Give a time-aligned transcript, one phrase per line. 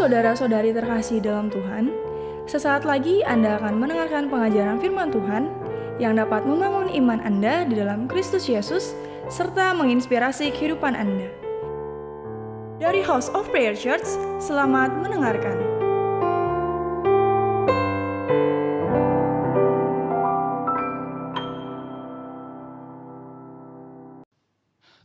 [0.00, 1.92] saudara-saudari terkasih dalam Tuhan,
[2.48, 5.52] sesaat lagi Anda akan mendengarkan pengajaran firman Tuhan
[6.00, 8.96] yang dapat membangun iman Anda di dalam Kristus Yesus
[9.28, 11.28] serta menginspirasi kehidupan Anda.
[12.80, 14.08] Dari House of Prayer Church,
[14.40, 15.60] selamat mendengarkan.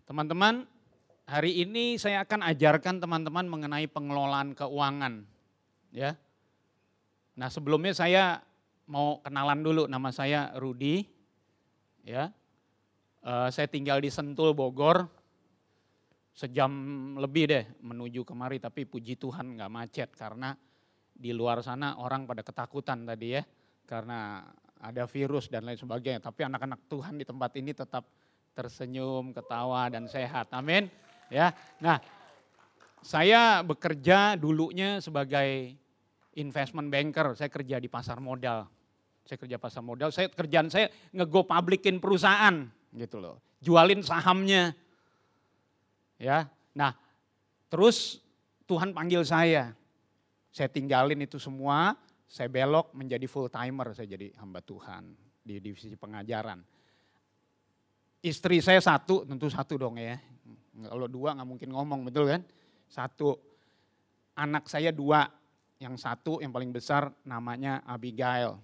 [0.07, 0.63] Teman-teman,
[1.25, 5.25] hari ini saya akan ajarkan teman-teman mengenai pengelolaan keuangan.
[5.89, 6.17] Ya.
[7.35, 8.39] Nah sebelumnya saya
[8.85, 11.05] mau kenalan dulu, nama saya Rudi.
[12.05, 12.29] Ya,
[13.25, 15.09] uh, saya tinggal di Sentul, Bogor.
[16.37, 16.69] Sejam
[17.17, 20.53] lebih deh menuju kemari, tapi puji Tuhan nggak macet karena
[21.15, 23.41] di luar sana orang pada ketakutan tadi ya,
[23.89, 24.45] karena
[24.77, 26.21] ada virus dan lain sebagainya.
[26.21, 28.05] Tapi anak-anak Tuhan di tempat ini tetap
[28.53, 30.53] tersenyum, ketawa dan sehat.
[30.53, 30.85] Amin.
[31.29, 31.53] Ya.
[31.81, 31.97] Nah,
[33.05, 35.77] saya bekerja dulunya sebagai
[36.37, 37.37] investment banker.
[37.37, 38.65] Saya kerja di pasar modal.
[39.25, 40.09] Saya kerja pasar modal.
[40.13, 43.41] Saya kerjaan saya ngego publikin perusahaan gitu loh.
[43.61, 44.73] Jualin sahamnya.
[46.21, 46.49] Ya.
[46.73, 46.93] Nah,
[47.69, 48.21] terus
[48.65, 49.73] Tuhan panggil saya.
[50.55, 51.99] Saya tinggalin itu semua,
[52.31, 55.11] saya belok menjadi full timer, saya jadi hamba Tuhan
[55.43, 56.63] di divisi pengajaran.
[58.23, 60.15] Istri saya satu, tentu satu dong ya.
[60.75, 62.41] Kalau dua nggak mungkin ngomong, betul kan?
[62.91, 63.39] Satu.
[64.35, 65.31] Anak saya dua,
[65.79, 68.59] yang satu yang paling besar namanya Abigail.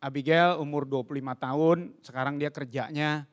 [0.00, 3.28] Abigail umur 25 tahun, sekarang dia kerjanya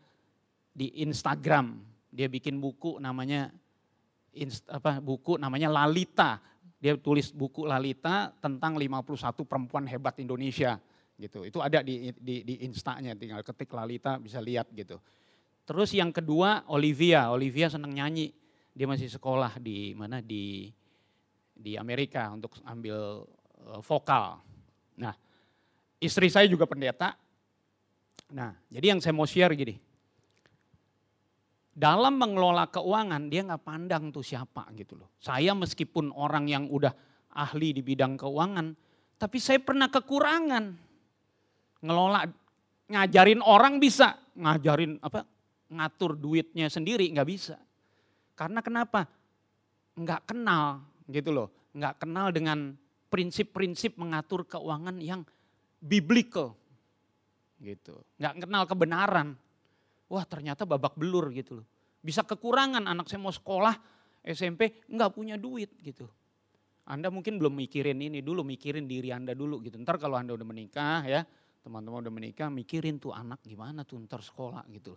[0.76, 1.80] di Instagram.
[2.12, 3.52] Dia bikin buku namanya
[4.68, 6.44] apa buku namanya Lalita.
[6.78, 10.78] Dia tulis buku Lalita tentang 51 perempuan hebat Indonesia
[11.18, 11.48] gitu.
[11.48, 15.02] Itu ada di di di Instanya, tinggal ketik Lalita bisa lihat gitu.
[15.68, 18.32] Terus yang kedua Olivia, Olivia senang nyanyi.
[18.72, 20.72] Dia masih sekolah di mana di
[21.52, 23.28] di Amerika untuk ambil
[23.68, 24.40] uh, vokal.
[24.96, 25.12] Nah,
[26.00, 27.20] istri saya juga pendeta.
[28.32, 29.76] Nah, jadi yang saya mau share gini.
[31.78, 35.12] Dalam mengelola keuangan dia nggak pandang tuh siapa gitu loh.
[35.20, 36.96] Saya meskipun orang yang udah
[37.36, 38.72] ahli di bidang keuangan,
[39.20, 40.66] tapi saya pernah kekurangan.
[41.84, 42.24] Ngelola
[42.88, 45.37] ngajarin orang bisa, ngajarin apa
[45.72, 47.58] ngatur duitnya sendiri nggak bisa.
[48.38, 49.08] Karena kenapa?
[49.98, 51.50] Nggak kenal gitu loh.
[51.74, 55.26] Nggak kenal dengan prinsip-prinsip mengatur keuangan yang
[55.82, 56.54] biblical.
[57.58, 57.98] Gitu.
[58.22, 59.28] Nggak kenal kebenaran.
[60.08, 61.68] Wah ternyata babak belur gitu loh.
[62.00, 63.76] Bisa kekurangan anak saya mau sekolah
[64.24, 66.08] SMP nggak punya duit gitu.
[66.88, 69.76] Anda mungkin belum mikirin ini dulu, mikirin diri Anda dulu gitu.
[69.76, 71.28] Ntar kalau Anda udah menikah ya,
[71.60, 74.96] teman-teman udah menikah, mikirin tuh anak gimana tuh ntar sekolah gitu.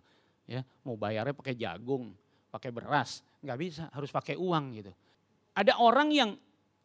[0.49, 2.11] Ya, mau bayarnya pakai jagung,
[2.51, 4.91] pakai beras, nggak bisa, harus pakai uang gitu.
[5.55, 6.29] Ada orang yang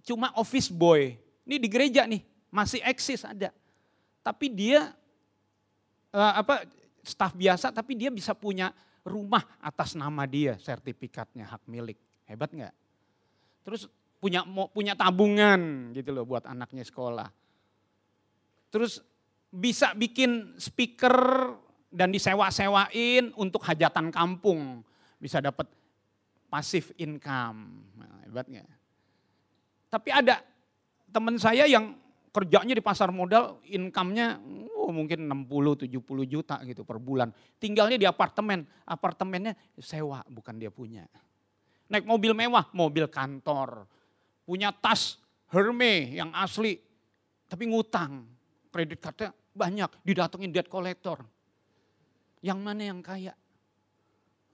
[0.06, 2.22] cuma office boy, ini di gereja nih,
[2.52, 3.50] masih eksis ada.
[4.22, 4.94] Tapi dia
[6.14, 6.66] uh, apa
[7.06, 8.74] staf biasa tapi dia bisa punya
[9.06, 11.98] rumah atas nama dia sertifikatnya hak milik.
[12.26, 12.74] Hebat nggak?
[13.62, 13.86] Terus
[14.18, 14.42] punya
[14.74, 17.30] punya tabungan gitu loh buat anaknya sekolah.
[18.74, 18.98] Terus
[19.46, 21.14] bisa bikin speaker
[21.96, 24.84] dan disewa-sewain untuk hajatan kampung.
[25.16, 25.64] Bisa dapat
[26.52, 27.88] pasif income.
[27.96, 28.68] Nah, hebat nggak?
[29.88, 30.44] Tapi ada
[31.08, 31.96] teman saya yang
[32.36, 34.36] kerjanya di pasar modal, income-nya
[34.76, 35.96] oh, mungkin 60-70
[36.28, 37.32] juta gitu per bulan.
[37.56, 41.08] Tinggalnya di apartemen, apartemennya sewa bukan dia punya.
[41.88, 43.88] Naik mobil mewah, mobil kantor.
[44.44, 45.16] Punya tas
[45.48, 46.76] Hermes yang asli,
[47.48, 48.28] tapi ngutang.
[48.68, 51.24] Kredit cardnya banyak, didatengin debt collector.
[52.46, 53.34] Yang mana yang kaya?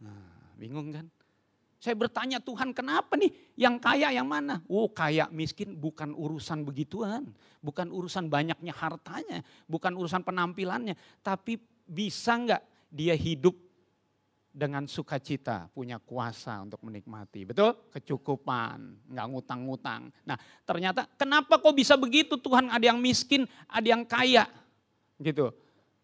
[0.00, 1.12] Nah, bingung kan?
[1.82, 4.62] Saya bertanya Tuhan kenapa nih yang kaya yang mana?
[4.70, 7.26] Oh kaya miskin bukan urusan begituan.
[7.58, 9.42] Bukan urusan banyaknya hartanya.
[9.66, 10.94] Bukan urusan penampilannya.
[11.20, 13.58] Tapi bisa nggak dia hidup
[14.52, 17.48] dengan sukacita, punya kuasa untuk menikmati.
[17.48, 17.74] Betul?
[17.90, 20.12] Kecukupan, nggak ngutang-ngutang.
[20.22, 24.46] Nah ternyata kenapa kok bisa begitu Tuhan ada yang miskin, ada yang kaya.
[25.18, 25.50] Gitu.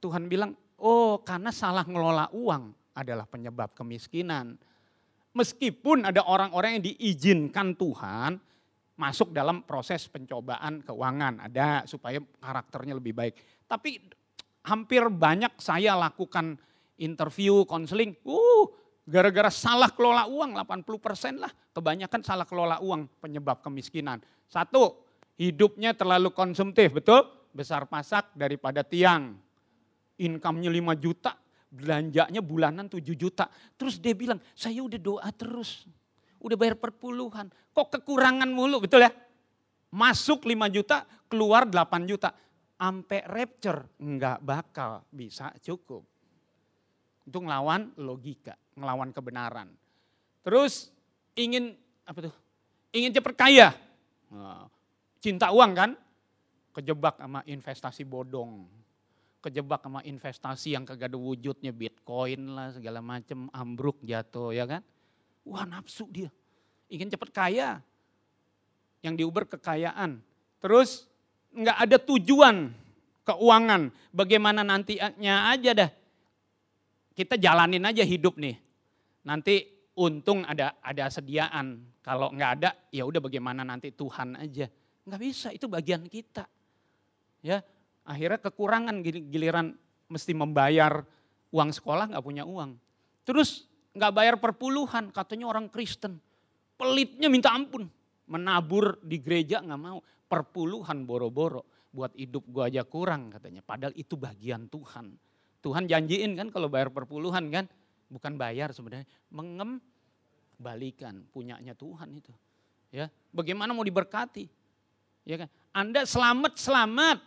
[0.02, 4.58] Tuhan bilang, oh karena salah ngelola uang adalah penyebab kemiskinan
[5.36, 8.42] meskipun ada orang-orang yang diizinkan Tuhan
[8.98, 13.62] masuk dalam proses pencobaan keuangan, ada supaya karakternya lebih baik.
[13.70, 14.02] Tapi
[14.66, 16.58] hampir banyak saya lakukan
[16.98, 18.66] interview, konseling, uh,
[19.06, 24.18] gara-gara salah kelola uang 80% lah, kebanyakan salah kelola uang penyebab kemiskinan.
[24.50, 24.98] Satu,
[25.38, 27.22] hidupnya terlalu konsumtif, betul?
[27.54, 29.38] Besar pasak daripada tiang.
[30.18, 31.38] Income-nya 5 juta,
[31.70, 33.46] belanjanya bulanan 7 juta.
[33.78, 35.86] Terus dia bilang, saya udah doa terus.
[36.38, 37.50] udah bayar perpuluhan.
[37.74, 39.10] Kok kekurangan mulu, betul ya?
[39.90, 42.30] Masuk 5 juta, keluar 8 juta.
[42.78, 46.06] Sampai rapture, nggak bakal bisa cukup.
[47.26, 49.74] Itu ngelawan logika, ngelawan kebenaran.
[50.46, 50.94] Terus
[51.34, 51.74] ingin
[52.06, 52.34] apa tuh?
[52.94, 53.74] Ingin cepat kaya.
[55.18, 55.90] Cinta uang kan?
[56.70, 58.70] Kejebak sama investasi bodong.
[59.38, 64.82] Kejebak sama investasi yang kagak ada wujudnya, bitcoin lah segala macem, ambruk jatuh ya kan.
[65.46, 66.28] Wah nafsu dia,
[66.90, 67.78] ingin cepat kaya.
[68.98, 70.18] Yang diuber kekayaan.
[70.58, 71.06] Terus
[71.54, 72.74] nggak ada tujuan
[73.22, 73.94] keuangan.
[74.10, 75.90] Bagaimana nantinya aja dah.
[77.14, 78.58] Kita jalanin aja hidup nih.
[79.22, 81.86] Nanti untung ada ada sediaan.
[82.02, 84.66] Kalau nggak ada, ya udah bagaimana nanti Tuhan aja.
[85.06, 86.48] Nggak bisa, itu bagian kita.
[87.44, 87.62] Ya,
[88.08, 89.76] akhirnya kekurangan giliran
[90.08, 91.04] mesti membayar
[91.52, 92.80] uang sekolah nggak punya uang.
[93.28, 96.16] Terus nggak bayar perpuluhan, katanya orang Kristen.
[96.80, 97.84] Pelitnya minta ampun,
[98.24, 101.68] menabur di gereja nggak mau, perpuluhan boro-boro.
[101.88, 105.16] Buat hidup gua aja kurang katanya, padahal itu bagian Tuhan.
[105.64, 107.64] Tuhan janjiin kan kalau bayar perpuluhan kan,
[108.08, 112.32] bukan bayar sebenarnya, mengembalikan punyanya Tuhan itu.
[112.88, 114.48] Ya, bagaimana mau diberkati?
[115.28, 115.48] Ya kan?
[115.76, 117.18] Anda selamat selamat.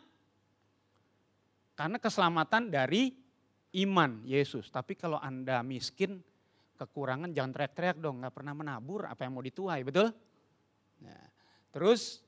[1.81, 3.09] Karena keselamatan dari
[3.81, 4.69] iman Yesus.
[4.69, 6.21] Tapi kalau Anda miskin,
[6.77, 10.13] kekurangan jangan teriak-teriak dong, nggak pernah menabur, apa yang mau dituai, betul?
[11.01, 11.25] Nah,
[11.73, 12.21] terus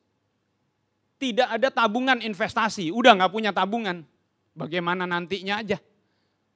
[1.21, 4.01] tidak ada tabungan investasi, udah nggak punya tabungan,
[4.57, 5.77] bagaimana nantinya aja?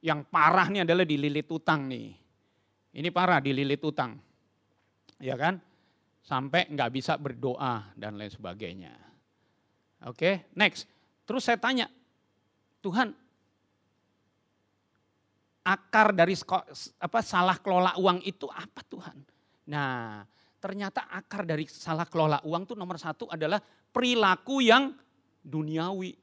[0.02, 2.18] Yang parah nih adalah dililit utang nih,
[2.98, 4.18] ini parah dililit utang,
[5.22, 5.62] ya kan?
[6.26, 8.98] Sampai nggak bisa berdoa dan lain sebagainya.
[10.10, 10.90] Oke, next.
[11.30, 11.86] Terus saya tanya,
[12.82, 13.10] Tuhan
[15.68, 16.32] akar dari
[17.04, 19.18] apa salah kelola uang itu apa Tuhan?
[19.68, 20.24] Nah,
[20.64, 23.60] ternyata akar dari salah kelola uang itu nomor satu adalah
[23.92, 24.96] perilaku yang
[25.44, 26.16] duniawi.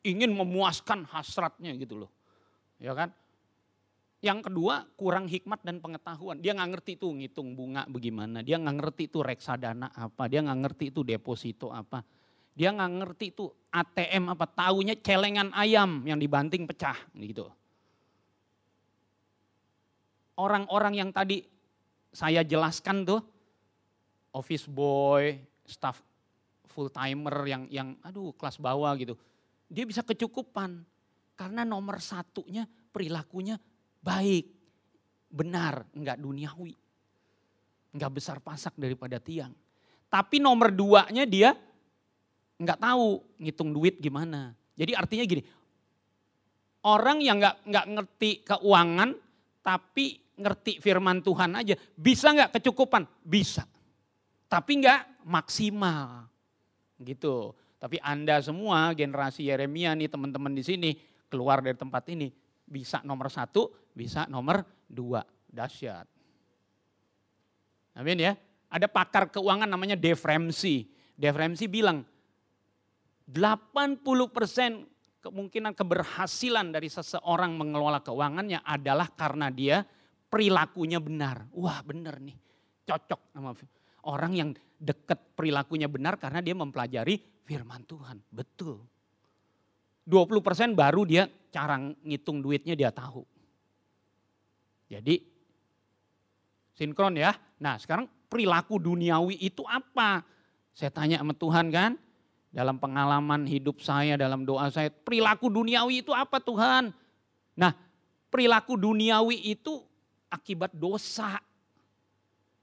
[0.00, 2.10] Ingin memuaskan hasratnya gitu loh.
[2.80, 3.12] Ya kan?
[4.20, 6.40] Yang kedua kurang hikmat dan pengetahuan.
[6.40, 8.40] Dia nggak ngerti tuh ngitung bunga bagaimana.
[8.40, 10.28] Dia nggak ngerti tuh reksadana apa.
[10.28, 12.00] Dia nggak ngerti tuh deposito apa.
[12.54, 14.46] Dia nggak ngerti tuh ATM apa.
[14.50, 17.48] Taunya celengan ayam yang dibanting pecah gitu
[20.40, 21.44] orang-orang yang tadi
[22.10, 23.20] saya jelaskan tuh,
[24.32, 25.36] office boy,
[25.68, 26.00] staff
[26.72, 29.14] full timer yang yang aduh kelas bawah gitu.
[29.68, 30.80] Dia bisa kecukupan
[31.36, 33.60] karena nomor satunya perilakunya
[34.00, 34.48] baik,
[35.28, 36.74] benar, enggak duniawi.
[37.94, 39.52] Enggak besar pasak daripada tiang.
[40.10, 41.54] Tapi nomor duanya dia
[42.60, 44.52] enggak tahu ngitung duit gimana.
[44.76, 45.42] Jadi artinya gini,
[46.84, 49.10] orang yang enggak enggak ngerti keuangan
[49.64, 51.76] tapi ngerti firman Tuhan aja.
[51.96, 53.04] Bisa nggak kecukupan?
[53.24, 53.64] Bisa.
[54.48, 56.28] Tapi nggak maksimal.
[57.00, 57.52] Gitu.
[57.80, 60.90] Tapi Anda semua generasi Yeremia nih teman-teman di sini
[61.28, 62.28] keluar dari tempat ini.
[62.64, 65.24] Bisa nomor satu, bisa nomor dua.
[65.50, 66.06] Dahsyat.
[67.98, 68.38] Amin ya.
[68.70, 70.86] Ada pakar keuangan namanya Dave Ramsey.
[71.18, 72.06] Dave Ramsey bilang
[73.30, 79.86] 80% kemungkinan keberhasilan dari seseorang mengelola keuangannya adalah karena dia
[80.26, 81.46] perilakunya benar.
[81.54, 82.34] Wah benar nih,
[82.88, 83.54] cocok sama
[84.08, 88.18] orang yang dekat perilakunya benar karena dia mempelajari firman Tuhan.
[88.32, 88.80] Betul.
[90.08, 93.22] 20% baru dia cara ngitung duitnya dia tahu.
[94.90, 95.22] Jadi
[96.74, 97.30] sinkron ya.
[97.62, 100.24] Nah sekarang perilaku duniawi itu apa?
[100.74, 101.94] Saya tanya sama Tuhan kan,
[102.50, 106.90] dalam pengalaman hidup saya, dalam doa saya, perilaku duniawi itu apa Tuhan?
[107.54, 107.72] Nah,
[108.26, 109.78] perilaku duniawi itu
[110.30, 111.38] akibat dosa.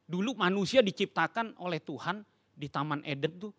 [0.08, 3.52] Dulu manusia diciptakan oleh Tuhan di Taman Eden tuh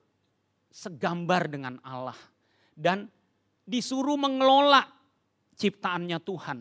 [0.68, 2.16] segambar dengan Allah.
[2.72, 3.08] Dan
[3.68, 4.84] disuruh mengelola
[5.56, 6.58] ciptaannya Tuhan.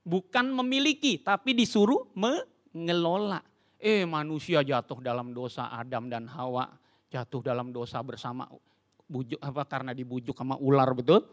[0.00, 3.44] Bukan memiliki, tapi disuruh mengelola.
[3.76, 6.79] Eh manusia jatuh dalam dosa Adam dan Hawa.
[7.10, 8.46] Jatuh dalam dosa bersama
[9.10, 11.26] bujuk apa karena dibujuk sama ular betul.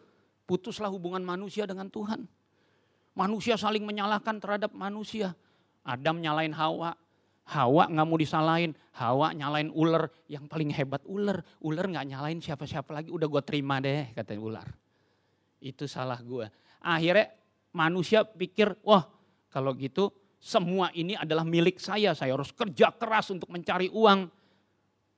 [0.49, 2.25] Putuslah hubungan manusia dengan Tuhan.
[3.13, 5.37] Manusia saling menyalahkan terhadap manusia.
[5.85, 6.97] Adam nyalain Hawa,
[7.47, 11.39] Hawa nggak mau disalahin, Hawa nyalain ular, yang paling hebat ular.
[11.63, 14.67] Ular nggak nyalain siapa-siapa lagi, udah gue terima deh kata ular.
[15.63, 16.43] Itu salah gue.
[16.83, 17.31] Akhirnya
[17.71, 19.07] manusia pikir, wah
[19.47, 24.29] kalau gitu semua ini adalah milik saya, saya harus kerja keras untuk mencari uang,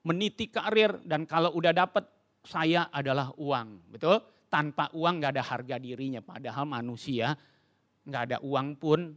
[0.06, 2.08] meniti karir, dan kalau udah dapat
[2.46, 4.20] saya adalah uang, betul?
[4.50, 7.36] Tanpa uang nggak ada harga dirinya, padahal manusia
[8.08, 9.14] nggak ada uang pun,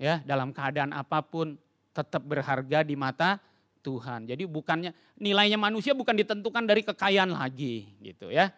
[0.00, 1.54] ya dalam keadaan apa pun
[1.92, 3.38] tetap berharga di mata
[3.80, 4.28] Tuhan.
[4.28, 8.52] Jadi bukannya nilainya manusia bukan ditentukan dari kekayaan lagi gitu ya.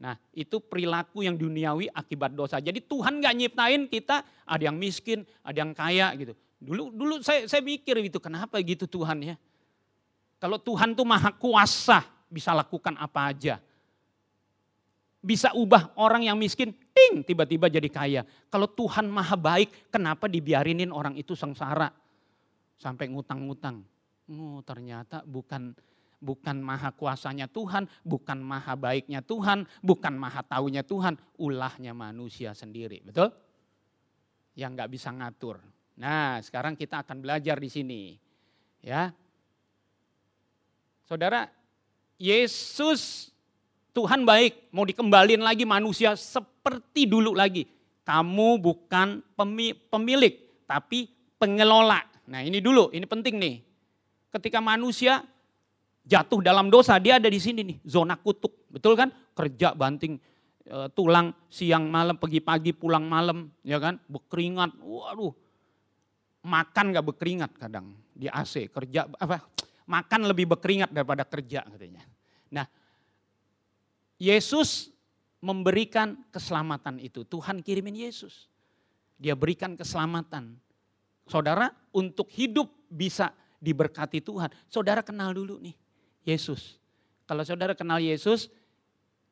[0.00, 2.56] Nah itu perilaku yang duniawi akibat dosa.
[2.56, 6.32] Jadi Tuhan gak nyiptain kita ada yang miskin, ada yang kaya gitu.
[6.60, 9.36] Dulu dulu saya saya mikir itu kenapa gitu Tuhan ya.
[10.40, 12.00] Kalau Tuhan tuh maha kuasa
[12.32, 13.60] bisa lakukan apa aja.
[15.20, 18.22] Bisa ubah orang yang miskin, ting tiba-tiba jadi kaya.
[18.48, 21.92] Kalau Tuhan maha baik, kenapa dibiarinin orang itu sengsara?
[22.80, 23.84] Sampai ngutang-ngutang.
[24.32, 25.76] Oh, ternyata bukan
[26.20, 33.00] bukan maha kuasanya Tuhan, bukan maha baiknya Tuhan, bukan maha taunya Tuhan, ulahnya manusia sendiri,
[33.04, 33.32] betul?
[34.56, 35.60] Yang nggak bisa ngatur.
[36.00, 38.02] Nah, sekarang kita akan belajar di sini,
[38.84, 39.12] ya.
[41.10, 41.50] Saudara,
[42.22, 43.34] Yesus
[43.90, 47.66] Tuhan baik, mau dikembalin lagi manusia seperti dulu lagi.
[48.06, 49.18] Kamu bukan
[49.90, 50.38] pemilik,
[50.70, 51.98] tapi pengelola.
[52.30, 53.58] Nah ini dulu, ini penting nih.
[54.30, 55.26] Ketika manusia
[56.06, 58.70] jatuh dalam dosa, dia ada di sini nih, zona kutuk.
[58.70, 59.10] Betul kan?
[59.34, 60.14] Kerja banting
[60.62, 63.98] e, tulang siang malam, pagi-pagi pulang malam, ya kan?
[64.06, 65.34] Berkeringat, waduh.
[66.46, 69.42] Makan gak berkeringat kadang di AC, kerja apa?
[69.90, 72.06] Makan lebih berkeringat daripada kerja katanya.
[72.54, 72.66] Nah,
[74.22, 74.94] Yesus
[75.42, 77.26] memberikan keselamatan itu.
[77.26, 78.46] Tuhan kirimin Yesus.
[79.18, 80.54] Dia berikan keselamatan.
[81.26, 84.54] Saudara, untuk hidup bisa diberkati Tuhan.
[84.70, 85.74] Saudara kenal dulu nih
[86.22, 86.78] Yesus.
[87.26, 88.50] Kalau saudara kenal Yesus,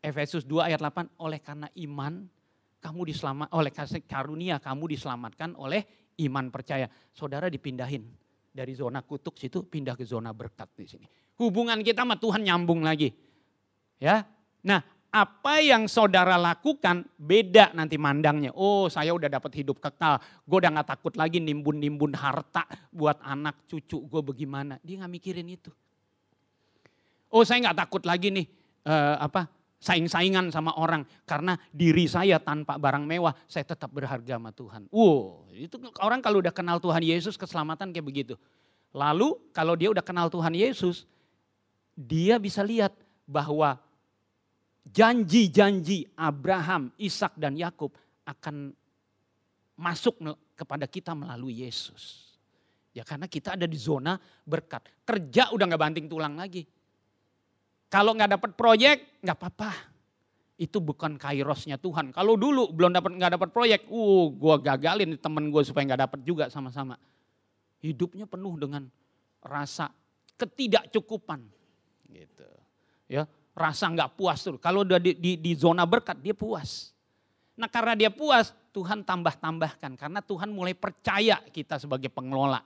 [0.03, 2.27] Efesus 2 ayat 8, oleh karena iman
[2.79, 5.83] kamu diselamat oleh kasih karunia kamu diselamatkan oleh
[6.23, 6.87] iman percaya.
[7.11, 8.07] Saudara dipindahin
[8.59, 11.07] dari zona kutuk situ pindah ke zona berkat di sini.
[11.39, 13.15] Hubungan kita sama Tuhan nyambung lagi.
[14.03, 14.27] Ya.
[14.67, 14.83] Nah,
[15.15, 18.51] apa yang saudara lakukan beda nanti mandangnya.
[18.59, 23.63] Oh saya udah dapat hidup kekal, gue udah gak takut lagi nimbun-nimbun harta buat anak
[23.71, 24.83] cucu gue bagaimana.
[24.83, 25.71] Dia gak mikirin itu.
[27.31, 28.49] Oh saya nggak takut lagi nih
[28.89, 34.51] uh, apa saing-saingan sama orang karena diri saya tanpa barang mewah saya tetap berharga sama
[34.51, 34.83] Tuhan.
[34.91, 38.35] Wow, itu orang kalau udah kenal Tuhan Yesus keselamatan kayak begitu.
[38.91, 41.07] Lalu kalau dia udah kenal Tuhan Yesus,
[41.95, 42.91] dia bisa lihat
[43.29, 43.79] bahwa
[44.89, 47.95] janji-janji Abraham, Ishak dan Yakub
[48.27, 48.75] akan
[49.79, 50.19] masuk
[50.59, 52.35] kepada kita melalui Yesus.
[52.91, 54.83] Ya karena kita ada di zona berkat.
[55.07, 56.67] Kerja udah nggak banting tulang lagi.
[57.89, 59.73] Kalau nggak dapat proyek, nggak apa-apa.
[60.61, 62.13] Itu bukan kairosnya Tuhan.
[62.13, 66.21] Kalau dulu belum dapat nggak dapat proyek, uh, gue gagalin temen gue supaya nggak dapat
[66.21, 67.01] juga sama-sama.
[67.81, 68.85] Hidupnya penuh dengan
[69.41, 69.89] rasa
[70.37, 71.41] ketidakcukupan,
[72.13, 72.49] gitu.
[73.09, 73.25] Ya,
[73.57, 74.61] rasa nggak puas tuh.
[74.61, 76.93] Kalau udah di, di, di zona berkat dia puas.
[77.59, 79.99] Nah karena dia puas, Tuhan tambah-tambahkan.
[79.99, 82.63] Karena Tuhan mulai percaya kita sebagai pengelola.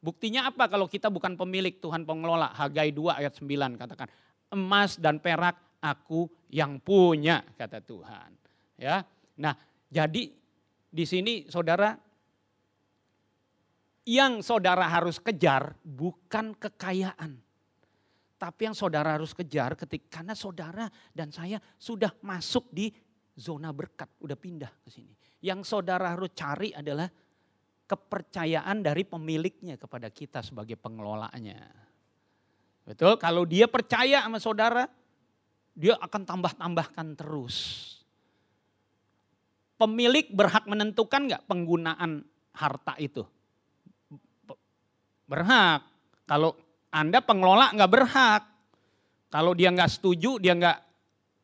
[0.00, 2.50] Buktinya apa kalau kita bukan pemilik Tuhan pengelola?
[2.56, 4.08] Hagai 2 ayat 9 katakan
[4.50, 8.30] emas dan perak aku yang punya kata Tuhan.
[8.76, 9.02] Ya.
[9.40, 9.54] Nah,
[9.88, 10.28] jadi
[10.90, 11.94] di sini saudara
[14.10, 17.38] yang saudara harus kejar bukan kekayaan.
[18.40, 22.88] Tapi yang saudara harus kejar ketika karena saudara dan saya sudah masuk di
[23.36, 25.12] zona berkat, udah pindah ke sini.
[25.44, 27.06] Yang saudara harus cari adalah
[27.84, 31.89] kepercayaan dari pemiliknya kepada kita sebagai pengelolanya.
[32.90, 33.14] Betul?
[33.22, 34.90] Kalau dia percaya sama saudara,
[35.78, 37.86] dia akan tambah-tambahkan terus.
[39.78, 43.22] Pemilik berhak menentukan nggak penggunaan harta itu?
[45.30, 45.86] Berhak.
[46.26, 46.58] Kalau
[46.90, 48.42] Anda pengelola nggak berhak.
[49.30, 50.78] Kalau dia nggak setuju, dia nggak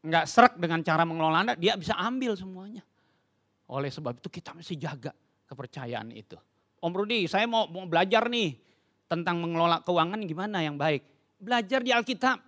[0.03, 2.83] nggak serak dengan cara mengelola Anda, dia bisa ambil semuanya.
[3.71, 5.15] Oleh sebab itu kita mesti jaga
[5.47, 6.35] kepercayaan itu.
[6.83, 8.59] Om Rudi, saya mau, mau belajar nih
[9.07, 11.16] tentang mengelola keuangan gimana yang baik
[11.47, 12.43] belajar di Alkitab,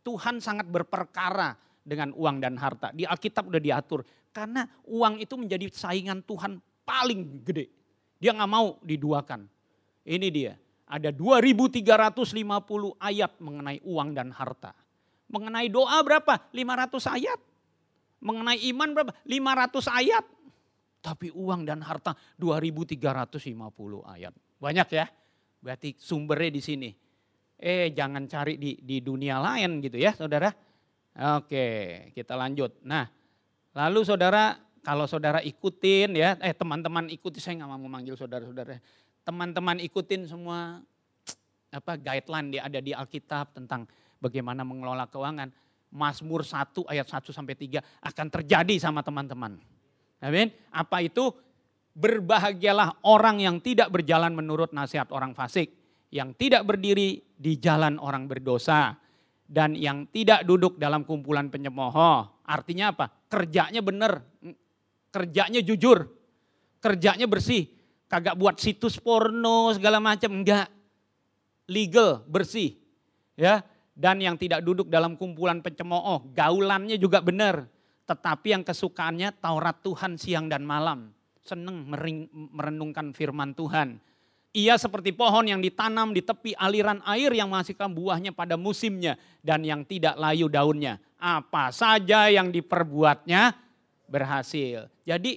[0.00, 1.52] Tuhan sangat berperkara
[1.84, 2.88] dengan uang dan harta.
[2.96, 4.00] Di Alkitab udah diatur.
[4.32, 6.56] Karena uang itu menjadi saingan Tuhan
[6.88, 7.68] paling gede.
[8.16, 9.44] Dia nggak mau diduakan.
[10.08, 10.56] Ini dia.
[10.88, 12.32] Ada 2350
[12.96, 14.72] ayat mengenai uang dan harta.
[15.28, 16.48] Mengenai doa berapa?
[16.48, 17.40] 500 ayat.
[18.24, 19.12] Mengenai iman berapa?
[19.28, 20.24] 500 ayat.
[21.04, 22.96] Tapi uang dan harta 2350
[24.08, 24.32] ayat.
[24.56, 25.06] Banyak ya.
[25.60, 26.90] Berarti sumbernya di sini.
[27.58, 30.48] Eh jangan cari di, di dunia lain gitu ya saudara.
[31.38, 31.66] Oke
[32.14, 32.78] kita lanjut.
[32.86, 33.10] Nah
[33.74, 38.80] lalu saudara kalau saudara ikutin ya, eh teman-teman ikuti saya nggak mau memanggil saudara-saudara.
[39.20, 40.80] Teman-teman ikutin semua
[41.68, 43.84] apa guideline dia ada di Alkitab tentang
[44.16, 45.52] bagaimana mengelola keuangan.
[45.88, 49.56] Mazmur 1 ayat 1 sampai 3 akan terjadi sama teman-teman.
[50.20, 50.52] Amin.
[50.72, 51.32] Apa itu?
[51.98, 55.74] Berbahagialah orang yang tidak berjalan menurut nasihat orang fasik,
[56.08, 58.96] yang tidak berdiri di jalan orang berdosa,
[59.48, 62.28] dan yang tidak duduk dalam kumpulan penyemooh.
[62.44, 63.08] Artinya apa?
[63.08, 64.20] Kerjanya benar,
[65.08, 66.04] kerjanya jujur,
[66.84, 67.64] kerjanya bersih.
[68.08, 70.68] Kagak buat situs porno segala macam, enggak.
[71.68, 72.80] Legal, bersih.
[73.36, 73.60] Ya,
[73.92, 77.68] dan yang tidak duduk dalam kumpulan pencemooh, gaulannya juga benar.
[78.08, 81.12] Tetapi yang kesukaannya Taurat Tuhan siang dan malam
[81.48, 81.88] senang
[82.52, 83.96] merenungkan firman Tuhan.
[84.56, 89.60] Ia seperti pohon yang ditanam di tepi aliran air yang menghasilkan buahnya pada musimnya dan
[89.60, 90.96] yang tidak layu daunnya.
[91.20, 93.52] Apa saja yang diperbuatnya
[94.08, 94.88] berhasil.
[95.04, 95.36] Jadi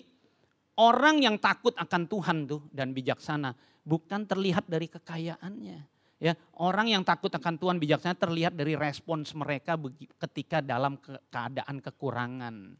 [0.79, 3.51] orang yang takut akan Tuhan tuh dan bijaksana
[3.83, 5.79] bukan terlihat dari kekayaannya.
[6.21, 9.73] Ya, orang yang takut akan Tuhan bijaksana terlihat dari respons mereka
[10.21, 11.01] ketika dalam
[11.33, 12.77] keadaan kekurangan.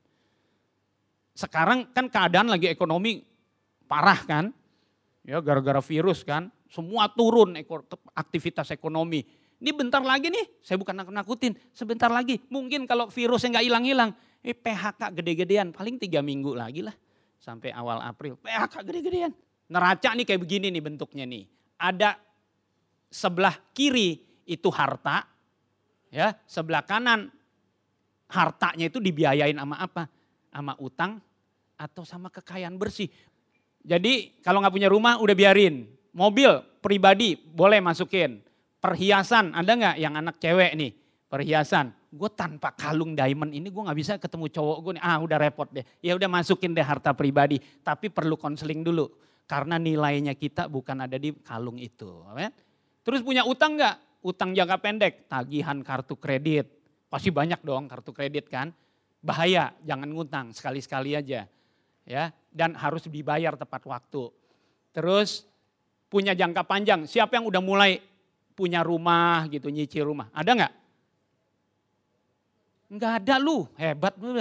[1.34, 3.26] Sekarang kan keadaan lagi ekonomi
[3.90, 4.54] parah kan.
[5.22, 6.50] Ya gara-gara virus kan.
[6.72, 7.54] Semua turun
[8.16, 9.22] aktivitas ekonomi.
[9.62, 11.54] Ini bentar lagi nih, saya bukan nakut-nakutin.
[11.70, 14.10] Sebentar lagi, mungkin kalau virusnya nggak hilang-hilang.
[14.42, 16.96] Ini PHK gede-gedean, paling tiga minggu lagi lah.
[17.38, 19.30] Sampai awal April, PHK gede-gedean.
[19.70, 21.46] Neraca nih kayak begini nih bentuknya nih.
[21.78, 22.18] Ada
[23.14, 24.18] sebelah kiri
[24.50, 25.30] itu harta,
[26.10, 27.30] ya sebelah kanan
[28.34, 30.10] hartanya itu dibiayain sama apa?
[30.50, 31.22] Sama utang
[31.78, 33.14] atau sama kekayaan bersih.
[33.82, 35.90] Jadi kalau nggak punya rumah udah biarin.
[36.12, 36.52] Mobil
[36.84, 38.42] pribadi boleh masukin.
[38.82, 40.92] Perhiasan ada nggak yang anak cewek nih?
[41.32, 41.94] Perhiasan.
[42.12, 45.04] Gue tanpa kalung diamond ini gue nggak bisa ketemu cowok gue nih.
[45.04, 45.86] Ah udah repot deh.
[46.04, 47.58] Ya udah masukin deh harta pribadi.
[47.82, 49.08] Tapi perlu konseling dulu.
[49.48, 52.24] Karena nilainya kita bukan ada di kalung itu.
[53.02, 54.22] Terus punya utang nggak?
[54.22, 55.14] Utang jangka pendek.
[55.32, 56.68] Tagihan kartu kredit.
[57.08, 58.72] Pasti banyak dong kartu kredit kan.
[59.22, 61.46] Bahaya, jangan ngutang sekali-sekali aja
[62.12, 64.28] ya dan harus dibayar tepat waktu.
[64.92, 65.48] Terus
[66.12, 67.08] punya jangka panjang.
[67.08, 68.04] Siapa yang udah mulai
[68.52, 70.28] punya rumah gitu, nyicil rumah?
[70.36, 70.74] Ada nggak?
[72.92, 74.36] Nggak ada lu, hebat lu.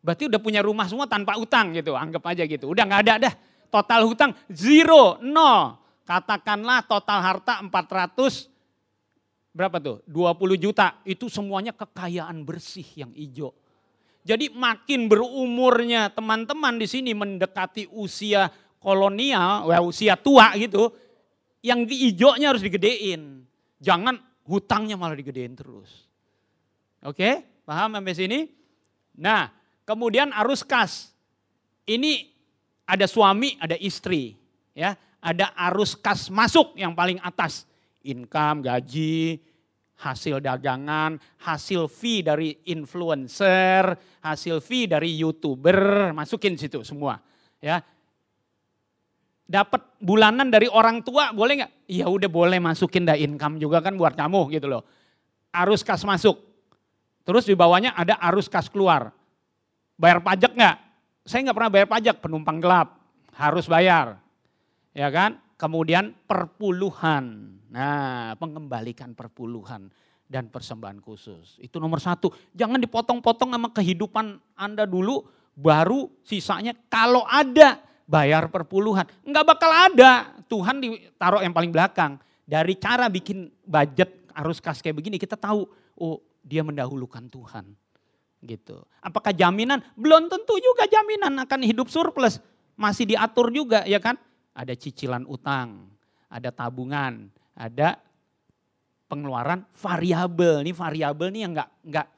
[0.00, 2.72] Berarti udah punya rumah semua tanpa utang gitu, anggap aja gitu.
[2.72, 3.34] Udah nggak ada dah,
[3.68, 5.76] total hutang zero, nol.
[6.08, 8.48] Katakanlah total harta 400,
[9.52, 10.00] berapa tuh?
[10.08, 13.52] 20 juta, itu semuanya kekayaan bersih yang hijau
[14.26, 20.90] jadi makin berumurnya teman-teman di sini mendekati usia kolonial, wah usia tua gitu,
[21.62, 23.46] yang hijaunya harus digedein.
[23.78, 26.08] Jangan hutangnya malah digedein terus.
[27.04, 28.38] Oke, paham sampai sini?
[29.18, 29.50] Nah,
[29.86, 31.14] kemudian arus kas.
[31.88, 32.26] Ini
[32.84, 34.34] ada suami, ada istri,
[34.74, 34.94] ya.
[35.18, 37.66] Ada arus kas masuk yang paling atas.
[38.06, 39.42] Income, gaji,
[39.98, 47.18] hasil dagangan, hasil fee dari influencer, hasil fee dari youtuber, masukin situ semua.
[47.58, 47.82] Ya,
[49.48, 51.72] dapat bulanan dari orang tua boleh nggak?
[51.88, 54.84] Ya udah boleh masukin dah income juga kan buat kamu gitu loh.
[55.50, 56.36] Arus kas masuk.
[57.24, 59.10] Terus di bawahnya ada arus kas keluar.
[59.98, 60.76] Bayar pajak nggak?
[61.26, 63.00] Saya nggak pernah bayar pajak, penumpang gelap
[63.34, 64.20] harus bayar.
[64.92, 65.40] Ya kan?
[65.58, 67.58] Kemudian perpuluhan.
[67.74, 69.90] Nah, mengembalikan perpuluhan
[70.30, 71.58] dan persembahan khusus.
[71.58, 72.30] Itu nomor satu.
[72.54, 75.26] Jangan dipotong-potong sama kehidupan Anda dulu,
[75.58, 79.02] baru sisanya kalau ada bayar perpuluhan.
[79.26, 80.30] Enggak bakal ada.
[80.46, 82.22] Tuhan ditaruh yang paling belakang.
[82.46, 85.66] Dari cara bikin budget arus kas kayak begini kita tahu,
[85.98, 87.74] oh dia mendahulukan Tuhan.
[88.38, 88.78] Gitu.
[89.02, 89.82] Apakah jaminan?
[89.98, 92.38] Belum tentu juga jaminan akan hidup surplus.
[92.78, 94.14] Masih diatur juga ya kan?
[94.58, 95.86] Ada cicilan utang,
[96.26, 97.94] ada tabungan, ada
[99.06, 100.66] pengeluaran variabel.
[100.66, 102.08] Ini variabel nih yang nggak nggak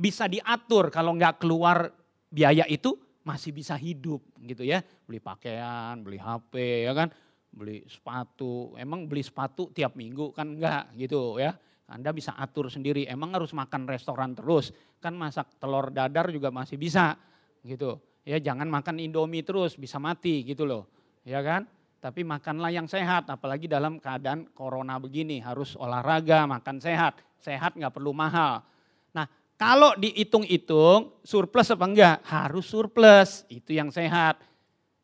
[0.00, 1.92] bisa diatur kalau nggak keluar
[2.32, 2.96] biaya itu
[3.28, 4.80] masih bisa hidup gitu ya.
[5.04, 7.12] Beli pakaian, beli HP ya kan,
[7.52, 8.72] beli sepatu.
[8.80, 11.52] Emang beli sepatu tiap minggu kan enggak gitu ya.
[11.90, 13.04] Anda bisa atur sendiri.
[13.04, 14.72] Emang harus makan restoran terus.
[15.02, 17.18] Kan masak telur dadar juga masih bisa
[17.60, 18.00] gitu.
[18.24, 21.68] Ya jangan makan Indomie terus bisa mati gitu loh ya kan?
[22.00, 27.20] Tapi makanlah yang sehat, apalagi dalam keadaan corona begini harus olahraga, makan sehat.
[27.36, 28.64] Sehat nggak perlu mahal.
[29.12, 29.28] Nah
[29.60, 32.16] kalau dihitung-hitung surplus apa enggak?
[32.24, 34.40] Harus surplus, itu yang sehat.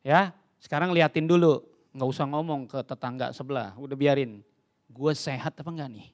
[0.00, 1.60] Ya, sekarang liatin dulu,
[1.92, 4.40] nggak usah ngomong ke tetangga sebelah, udah biarin.
[4.88, 6.08] Gue sehat apa enggak nih?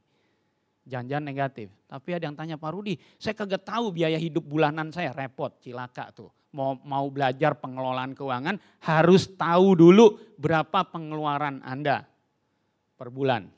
[0.82, 1.70] Jangan-jangan negatif.
[1.86, 6.10] Tapi ada yang tanya Pak Rudi, saya kagak tahu biaya hidup bulanan saya, repot, cilaka
[6.10, 12.04] tuh mau mau belajar pengelolaan keuangan harus tahu dulu berapa pengeluaran Anda
[12.96, 13.48] per bulan.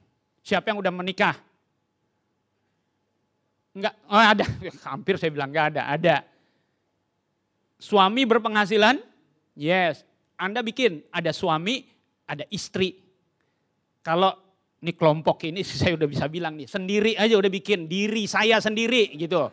[0.41, 1.37] Siapa yang udah menikah?
[3.75, 4.47] Enggak, oh ada,
[4.95, 6.17] hampir saya bilang enggak ada, ada.
[7.83, 9.03] Suami berpenghasilan?
[9.59, 10.07] Yes.
[10.39, 11.83] Anda bikin ada suami,
[12.25, 13.03] ada istri.
[14.05, 14.31] Kalau
[14.85, 19.11] ini kelompok ini saya udah bisa bilang nih, sendiri aja udah bikin diri saya sendiri
[19.19, 19.51] gitu.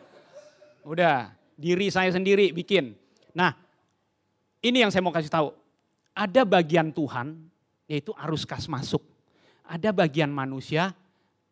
[0.86, 3.01] Udah, diri saya sendiri bikin.
[3.32, 3.56] Nah,
[4.60, 5.52] ini yang saya mau kasih tahu.
[6.12, 7.36] Ada bagian Tuhan
[7.88, 9.00] yaitu arus kas masuk.
[9.68, 10.92] Ada bagian manusia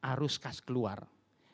[0.00, 1.04] arus kas keluar.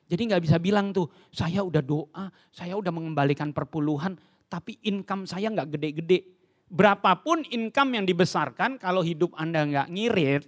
[0.07, 4.15] Jadi nggak bisa bilang tuh, saya udah doa, saya udah mengembalikan perpuluhan,
[4.47, 6.37] tapi income saya nggak gede-gede
[6.67, 10.45] berapapun income yang dibesarkan, kalau hidup Anda nggak ngirit,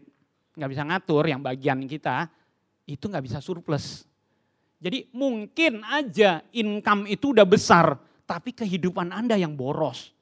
[0.58, 2.26] nggak bisa ngatur yang bagian kita,
[2.86, 4.02] itu nggak bisa surplus.
[4.78, 10.12] Jadi mungkin aja income itu udah besar, tapi kehidupan Anda yang boros.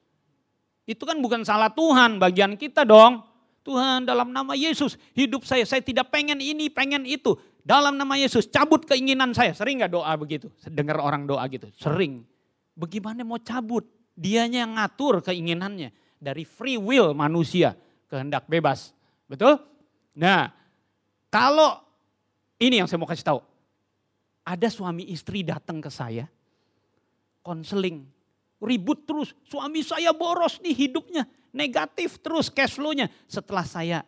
[0.87, 3.19] Itu kan bukan salah Tuhan, bagian kita dong.
[3.67, 7.35] Tuhan dalam nama Yesus, hidup saya, saya tidak pengen ini, pengen itu.
[7.67, 9.51] Dalam nama Yesus, cabut keinginan saya.
[9.51, 10.47] Sering gak doa begitu?
[10.63, 12.23] Dengar orang doa gitu, sering.
[12.79, 13.83] Bagaimana mau cabut?
[14.15, 17.75] Dianya yang ngatur keinginannya dari free will manusia,
[18.07, 18.95] kehendak bebas.
[19.27, 19.59] Betul?
[20.15, 20.47] Nah,
[21.27, 21.83] kalau
[22.57, 23.41] ini yang saya mau kasih tahu.
[24.47, 26.23] Ada suami istri datang ke saya,
[27.47, 28.03] konseling,
[28.59, 29.31] ribut terus.
[29.47, 31.23] Suami saya boros nih hidupnya,
[31.55, 33.07] negatif terus cash flow-nya.
[33.31, 34.03] Setelah saya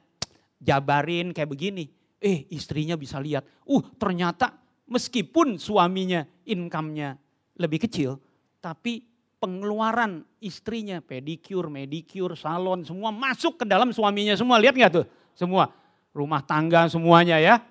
[0.60, 1.88] jabarin kayak begini,
[2.19, 4.52] eh istrinya bisa lihat, uh ternyata
[4.91, 7.15] meskipun suaminya income-nya
[7.56, 8.19] lebih kecil,
[8.60, 9.08] tapi
[9.39, 14.60] pengeluaran istrinya, pedicure, medicure, salon, semua masuk ke dalam suaminya semua.
[14.60, 15.06] Lihat nggak tuh?
[15.32, 15.71] Semua.
[16.12, 17.63] Rumah tangga semuanya ya.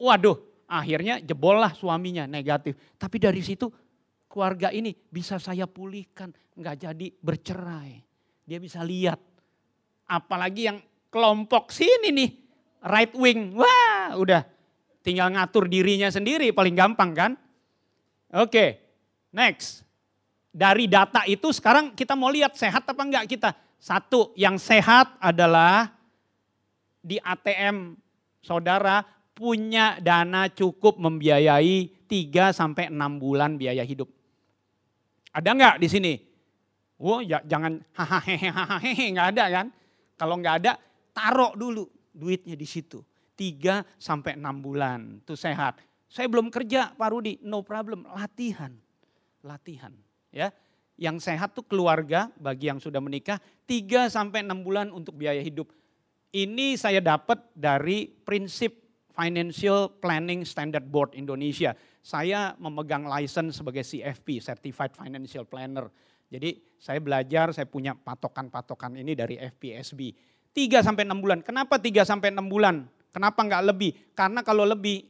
[0.00, 2.78] Waduh, akhirnya jebol lah suaminya negatif.
[2.96, 3.68] Tapi dari situ
[4.32, 6.32] keluarga ini bisa saya pulihkan.
[6.56, 8.00] Nggak jadi bercerai.
[8.48, 9.20] Dia bisa lihat.
[10.08, 10.80] Apalagi yang
[11.12, 12.30] kelompok sini nih.
[12.80, 13.52] Right wing.
[13.52, 14.42] Wah udah
[15.04, 17.32] tinggal ngatur dirinya sendiri paling gampang kan.
[18.32, 18.80] Oke,
[19.28, 19.84] next
[20.52, 23.56] dari data itu sekarang kita mau lihat sehat apa enggak kita.
[23.82, 25.90] Satu, yang sehat adalah
[27.02, 27.98] di ATM
[28.38, 29.02] saudara
[29.34, 34.06] punya dana cukup membiayai 3 sampai 6 bulan biaya hidup.
[35.32, 36.12] Ada enggak di sini?
[37.02, 39.66] Oh, ya, jangan hahaha enggak ada kan?
[40.14, 40.72] Kalau enggak ada,
[41.10, 43.02] taruh dulu duitnya di situ.
[43.34, 45.80] 3 sampai 6 bulan, itu sehat.
[46.06, 48.70] Saya belum kerja Pak Rudi, no problem, latihan.
[49.42, 49.90] Latihan
[50.30, 50.52] ya.
[51.00, 55.72] Yang sehat tuh keluarga bagi yang sudah menikah 3 sampai 6 bulan untuk biaya hidup.
[56.30, 58.78] Ini saya dapat dari prinsip
[59.12, 61.76] Financial Planning Standard Board Indonesia.
[62.02, 65.86] Saya memegang license sebagai CFP, Certified Financial Planner.
[66.26, 70.10] Jadi saya belajar, saya punya patokan-patokan ini dari FPSB.
[70.50, 71.38] 3 sampai 6 bulan.
[71.46, 72.84] Kenapa 3 sampai 6 bulan?
[73.14, 73.90] Kenapa enggak lebih?
[74.18, 75.06] Karena kalau lebih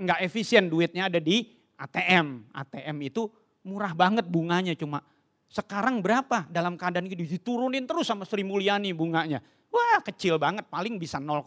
[0.00, 1.46] enggak efisien duitnya ada di
[1.78, 2.50] ATM.
[2.50, 3.30] ATM itu
[3.62, 5.04] murah banget bunganya cuma
[5.48, 9.40] sekarang berapa dalam keadaan gitu diturunin terus sama Sri Mulyani bunganya.
[9.68, 11.46] Wah kecil banget paling bisa 0,5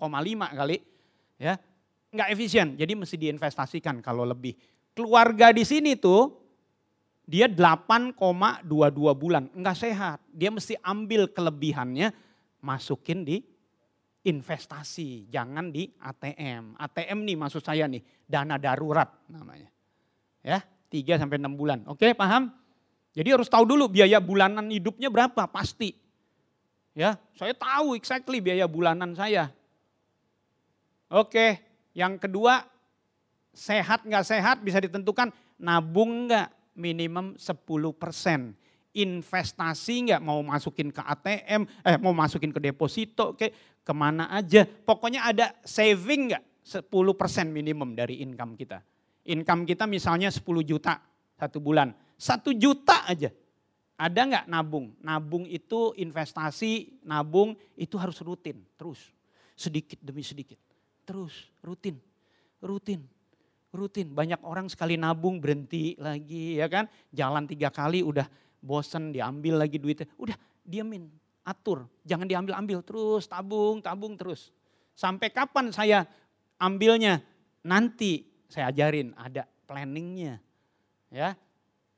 [0.53, 0.77] kali.
[1.41, 1.57] Ya,
[2.11, 4.55] nggak efisien jadi mesti diinvestasikan kalau lebih.
[4.91, 6.35] Keluarga di sini tuh
[7.23, 8.67] dia 8,22
[9.15, 10.19] bulan nggak sehat.
[10.31, 12.11] Dia mesti ambil kelebihannya
[12.61, 13.39] masukin di
[14.21, 16.77] investasi, jangan di ATM.
[16.77, 19.69] ATM nih maksud saya nih, dana darurat namanya.
[20.45, 20.61] Ya,
[20.93, 21.81] 3 sampai 6 bulan.
[21.89, 22.53] Oke, paham?
[23.11, 25.97] Jadi harus tahu dulu biaya bulanan hidupnya berapa, pasti.
[26.93, 29.49] Ya, saya tahu exactly biaya bulanan saya.
[31.11, 31.59] Oke,
[31.91, 32.63] yang kedua
[33.51, 37.55] sehat nggak sehat bisa ditentukan nabung nggak minimum 10
[37.95, 38.55] persen.
[38.91, 43.47] Investasi nggak mau masukin ke ATM, eh mau masukin ke deposito, oke
[43.81, 44.67] ke mana aja.
[44.67, 48.83] Pokoknya ada saving nggak 10 persen minimum dari income kita.
[49.31, 50.99] Income kita misalnya 10 juta
[51.39, 51.95] satu bulan.
[52.19, 53.31] Satu juta aja.
[54.01, 54.97] Ada nggak nabung?
[55.01, 59.13] Nabung itu investasi, nabung itu harus rutin, terus.
[59.53, 60.57] Sedikit demi sedikit.
[61.05, 61.97] Terus, rutin,
[62.61, 63.01] rutin,
[63.73, 64.07] rutin.
[64.11, 66.85] Banyak orang sekali nabung berhenti lagi ya kan.
[67.09, 68.27] Jalan tiga kali udah
[68.61, 70.07] bosen diambil lagi duitnya.
[70.15, 71.09] Udah diamin,
[71.41, 71.89] atur.
[72.05, 74.53] Jangan diambil-ambil terus, tabung, tabung terus.
[74.93, 76.05] Sampai kapan saya
[76.61, 77.19] ambilnya?
[77.65, 80.37] Nanti saya ajarin ada planningnya.
[81.11, 81.35] Ya,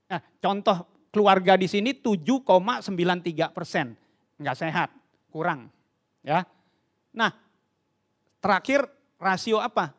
[0.09, 3.93] nah, contoh keluarga di sini 7,93 persen
[4.41, 4.89] nggak sehat,
[5.29, 5.69] kurang.
[6.25, 6.41] Ya,
[7.13, 7.42] nah
[8.43, 8.83] terakhir
[9.15, 9.95] rasio apa?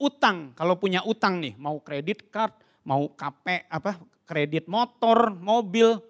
[0.00, 2.56] Utang, kalau punya utang nih, mau kredit card,
[2.88, 6.00] mau KP apa kredit motor, mobil,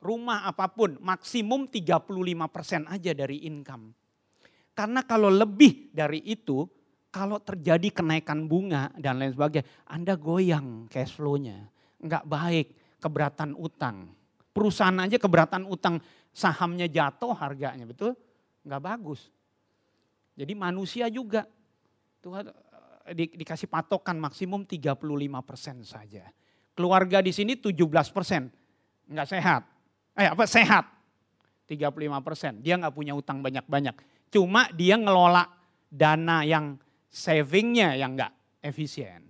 [0.00, 3.92] rumah apa pun, maksimum 35 persen aja dari income.
[4.76, 6.68] Karena kalau lebih dari itu,
[7.08, 11.64] kalau terjadi kenaikan bunga dan lain sebagainya, Anda goyang cash flow-nya.
[12.02, 14.12] Enggak baik, keberatan utang.
[14.50, 16.02] Perusahaan aja keberatan utang
[16.34, 18.18] sahamnya jatuh harganya, betul?
[18.66, 19.33] Nggak bagus.
[20.34, 21.46] Jadi manusia juga.
[22.20, 22.50] Tuhan
[23.08, 24.98] eh, di, dikasih patokan maksimum 35
[25.46, 26.26] persen saja.
[26.74, 27.70] Keluarga di sini 17
[28.10, 28.50] persen,
[29.06, 29.62] nggak sehat.
[30.18, 30.84] Eh apa sehat?
[31.70, 32.52] 35 persen.
[32.60, 33.94] Dia nggak punya utang banyak-banyak.
[34.34, 35.46] Cuma dia ngelola
[35.86, 36.74] dana yang
[37.06, 39.22] savingnya yang nggak efisien.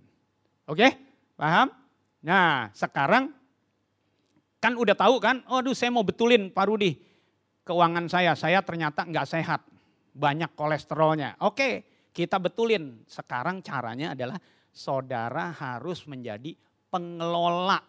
[0.65, 0.89] Oke,
[1.37, 1.69] paham?
[2.25, 3.29] Nah sekarang
[4.65, 6.97] Kan udah tahu kan, oh aduh saya mau betulin Pak Rudi,
[7.69, 9.61] keuangan saya, saya ternyata nggak sehat,
[10.15, 11.43] banyak kolesterolnya.
[11.43, 11.83] Oke,
[12.15, 13.03] kita betulin.
[13.03, 14.39] Sekarang caranya adalah
[14.71, 16.55] saudara harus menjadi
[16.87, 17.83] pengelola,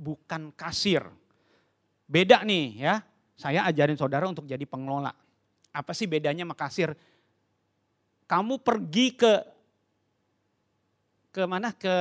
[0.00, 1.04] bukan kasir.
[2.08, 2.94] Beda nih ya,
[3.36, 5.12] saya ajarin saudara untuk jadi pengelola.
[5.76, 6.96] Apa sih bedanya sama kasir?
[8.24, 9.32] Kamu pergi ke
[11.36, 11.96] ke mana ke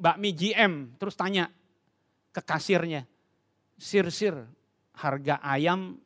[0.00, 1.52] bakmi GM terus tanya
[2.32, 3.04] ke kasirnya.
[3.76, 4.48] Sir-sir
[4.96, 6.00] harga ayam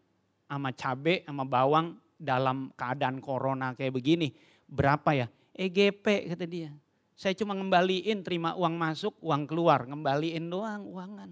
[0.54, 4.30] sama cabe sama bawang dalam keadaan corona kayak begini.
[4.70, 5.26] Berapa ya?
[5.54, 6.70] EGP kata dia.
[7.14, 9.86] Saya cuma ngembaliin terima uang masuk, uang keluar.
[9.86, 11.30] Ngembaliin doang uangan.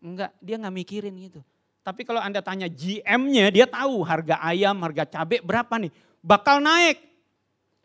[0.00, 1.40] Enggak, dia nggak mikirin gitu.
[1.84, 5.92] Tapi kalau Anda tanya GM-nya, dia tahu harga ayam, harga cabai berapa nih.
[6.24, 6.96] Bakal naik.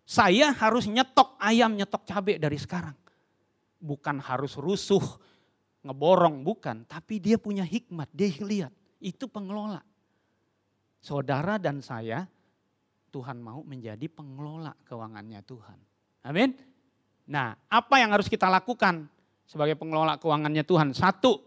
[0.08, 2.96] Saya harus nyetok ayam, nyetok cabai dari sekarang.
[3.78, 5.04] Bukan harus rusuh,
[5.84, 6.88] ngeborong, bukan.
[6.88, 8.72] Tapi dia punya hikmat, dia lihat.
[9.04, 9.84] Itu pengelola.
[11.00, 12.28] Saudara dan saya,
[13.10, 15.78] Tuhan mau menjadi pengelola keuangannya Tuhan.
[16.28, 16.54] Amin.
[17.30, 19.08] Nah, apa yang harus kita lakukan
[19.48, 20.92] sebagai pengelola keuangannya Tuhan?
[20.92, 21.42] Satu,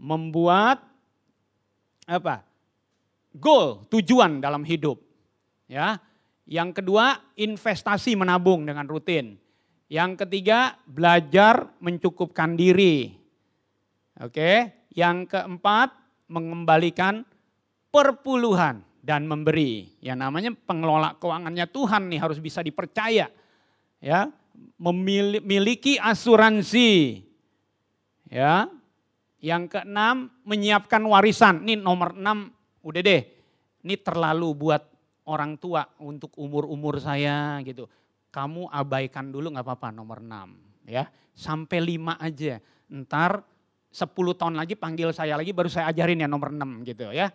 [0.00, 0.82] membuat
[2.08, 2.42] apa?
[3.30, 4.98] Goal, tujuan dalam hidup.
[5.70, 6.02] Ya.
[6.50, 9.38] Yang kedua, investasi menabung dengan rutin.
[9.86, 13.14] Yang ketiga, belajar mencukupkan diri.
[14.18, 15.94] Oke, yang keempat
[16.26, 17.22] mengembalikan
[17.90, 19.94] perpuluhan dan memberi.
[19.98, 23.28] Ya namanya pengelola keuangannya Tuhan nih harus bisa dipercaya.
[24.00, 24.32] Ya,
[24.80, 27.22] memiliki asuransi.
[28.30, 28.70] Ya.
[29.40, 31.64] Yang keenam menyiapkan warisan.
[31.64, 32.52] Ini nomor enam
[32.84, 33.22] udah deh.
[33.80, 34.84] Ini terlalu buat
[35.24, 37.88] orang tua untuk umur-umur saya gitu.
[38.28, 41.08] Kamu abaikan dulu nggak apa-apa nomor enam ya.
[41.32, 42.60] Sampai lima aja.
[42.90, 43.40] Ntar
[43.90, 47.32] 10 tahun lagi panggil saya lagi baru saya ajarin ya nomor 6 gitu ya.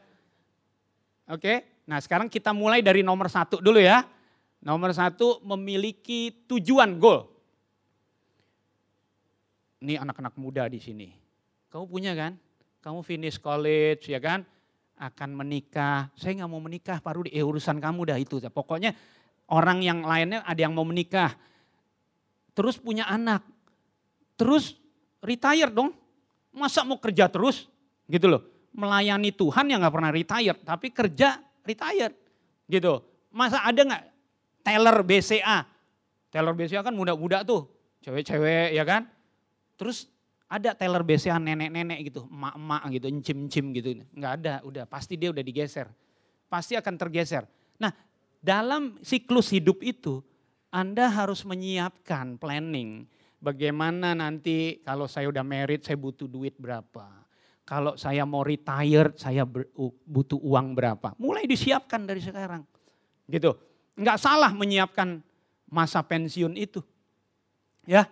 [1.26, 4.06] Oke, nah sekarang kita mulai dari nomor satu dulu ya.
[4.66, 7.30] Nomor satu memiliki tujuan goal.
[9.86, 11.14] Ini anak-anak muda di sini.
[11.70, 12.34] Kamu punya kan?
[12.82, 14.42] Kamu finish college ya kan?
[14.98, 16.10] Akan menikah.
[16.18, 17.30] Saya nggak mau menikah Rudi.
[17.30, 18.42] Eh urusan kamu dah itu.
[18.50, 18.98] Pokoknya
[19.54, 21.38] orang yang lainnya ada yang mau menikah.
[22.58, 23.46] Terus punya anak.
[24.34, 24.74] Terus
[25.22, 25.94] retire dong
[26.56, 27.68] Masa mau kerja terus?
[28.08, 28.55] Gitu loh.
[28.76, 32.12] Melayani Tuhan yang gak pernah retire, tapi kerja retire.
[32.68, 32.94] Gitu.
[33.32, 34.04] Masa ada gak
[34.62, 35.64] teller BCA?
[36.28, 37.72] Teller BCA kan muda-muda tuh,
[38.04, 39.08] cewek-cewek ya kan.
[39.80, 40.12] Terus
[40.52, 43.88] ada teller BCA nenek-nenek gitu, emak-emak gitu, encim-encim gitu.
[44.12, 45.88] Nggak ada, udah pasti dia udah digeser.
[46.52, 47.48] Pasti akan tergeser.
[47.80, 47.96] Nah
[48.44, 50.20] dalam siklus hidup itu
[50.70, 53.08] Anda harus menyiapkan planning
[53.46, 57.06] Bagaimana nanti kalau saya udah merit saya butuh duit berapa.
[57.66, 59.42] Kalau saya mau retire saya
[60.06, 61.18] butuh uang berapa.
[61.18, 62.62] Mulai disiapkan dari sekarang.
[63.26, 63.58] Gitu.
[63.98, 65.18] Enggak salah menyiapkan
[65.66, 66.86] masa pensiun itu.
[67.90, 68.06] Ya.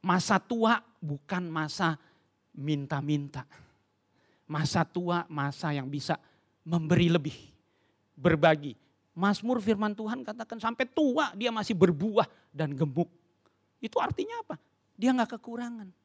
[0.00, 2.00] Masa tua bukan masa
[2.56, 3.44] minta-minta.
[4.48, 6.16] Masa tua masa yang bisa
[6.64, 7.36] memberi lebih.
[8.16, 8.72] Berbagi.
[9.12, 12.24] Mazmur firman Tuhan katakan sampai tua dia masih berbuah
[12.56, 13.12] dan gemuk.
[13.84, 14.56] Itu artinya apa?
[14.96, 15.99] Dia nggak kekurangan.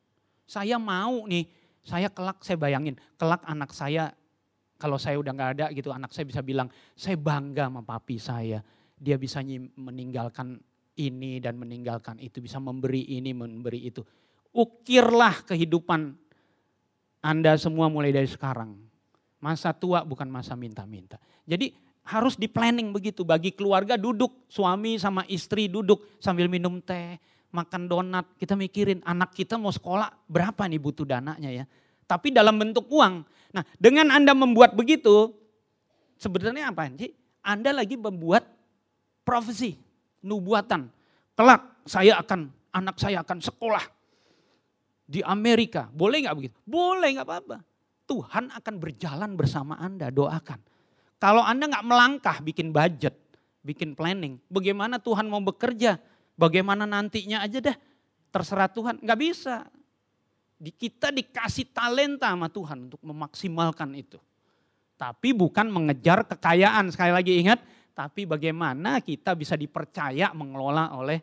[0.46, 1.50] Saya mau nih,
[1.82, 4.14] saya kelak saya bayangin, kelak anak saya
[4.76, 8.60] kalau saya udah nggak ada gitu, anak saya bisa bilang, saya bangga sama papi saya.
[8.96, 9.44] Dia bisa
[9.76, 10.60] meninggalkan
[10.96, 14.04] ini dan meninggalkan itu, bisa memberi ini, memberi itu.
[14.56, 16.16] Ukirlah kehidupan
[17.24, 18.78] Anda semua mulai dari sekarang.
[19.40, 21.20] Masa tua bukan masa minta-minta.
[21.44, 23.26] Jadi harus di planning begitu.
[23.26, 27.18] Bagi keluarga duduk, suami sama istri duduk sambil minum teh,
[27.56, 31.66] makan donat, kita mikirin anak kita mau sekolah berapa nih butuh dananya ya.
[32.04, 33.24] Tapi dalam bentuk uang.
[33.56, 35.32] Nah dengan Anda membuat begitu,
[36.20, 37.16] sebenarnya apa sih?
[37.40, 38.44] Anda lagi membuat
[39.24, 39.80] profesi,
[40.20, 40.92] nubuatan.
[41.34, 43.84] Kelak saya akan, anak saya akan sekolah
[45.08, 45.88] di Amerika.
[45.94, 46.56] Boleh nggak begitu?
[46.68, 47.58] Boleh nggak apa-apa.
[48.06, 50.62] Tuhan akan berjalan bersama Anda, doakan.
[51.18, 53.18] Kalau Anda nggak melangkah bikin budget,
[53.66, 55.98] bikin planning, bagaimana Tuhan mau bekerja
[56.36, 57.78] Bagaimana nantinya aja deh,
[58.32, 59.00] terserah Tuhan.
[59.00, 59.64] Nggak bisa.
[60.60, 64.20] Kita dikasih talenta sama Tuhan untuk memaksimalkan itu.
[64.96, 67.60] Tapi bukan mengejar kekayaan, sekali lagi ingat,
[67.92, 71.20] tapi bagaimana kita bisa dipercaya mengelola oleh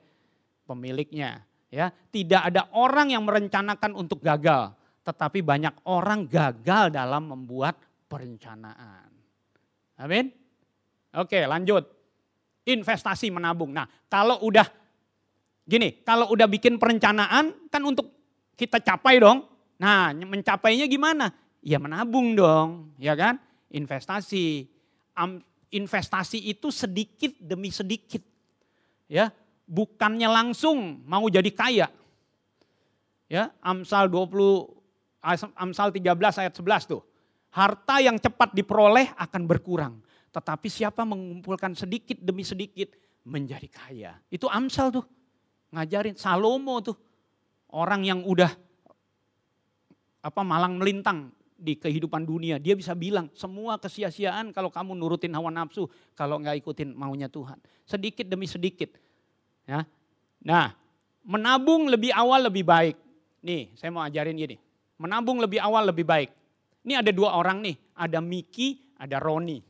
[0.69, 1.45] pemiliknya.
[1.73, 7.81] Ya, tidak ada orang yang merencanakan untuk gagal, tetapi banyak orang gagal dalam membuat
[8.13, 9.09] perencanaan.
[9.97, 10.29] Amin.
[11.17, 11.89] Oke, lanjut.
[12.69, 13.73] Investasi menabung.
[13.73, 14.69] Nah, kalau udah
[15.67, 18.13] gini, kalau udah bikin perencanaan kan untuk
[18.59, 19.47] kita capai dong.
[19.81, 21.35] Nah, mencapainya gimana?
[21.63, 23.39] Ya menabung dong, ya kan?
[23.73, 24.71] Investasi.
[25.73, 28.21] investasi itu sedikit demi sedikit.
[29.09, 29.33] Ya,
[29.69, 31.89] bukannya langsung mau jadi kaya.
[33.29, 34.69] Ya, Amsal 20
[35.57, 37.03] Amsal 13 ayat 11 tuh.
[37.53, 40.01] Harta yang cepat diperoleh akan berkurang,
[40.33, 42.93] tetapi siapa mengumpulkan sedikit demi sedikit
[43.25, 44.13] menjadi kaya.
[44.33, 45.05] Itu Amsal tuh.
[45.73, 46.97] Ngajarin Salomo tuh.
[47.73, 48.53] Orang yang udah
[50.23, 51.33] apa malang melintang
[51.63, 52.61] di kehidupan dunia.
[52.61, 57.57] Dia bisa bilang semua kesia-siaan kalau kamu nurutin hawa nafsu, kalau nggak ikutin maunya Tuhan.
[57.87, 58.93] Sedikit demi sedikit.
[59.65, 59.87] Ya.
[60.43, 60.75] Nah,
[61.23, 62.99] menabung lebih awal lebih baik.
[63.47, 64.59] Nih, saya mau ajarin gini.
[64.99, 66.31] Menabung lebih awal lebih baik.
[66.83, 69.63] Ini ada dua orang nih, ada Miki, ada Roni.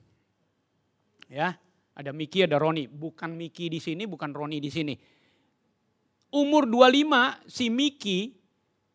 [1.28, 1.56] Ya,
[1.92, 2.88] ada Miki, ada Roni.
[2.88, 4.96] Bukan Miki di sini, bukan Roni di sini.
[6.32, 8.32] Umur 25 si Miki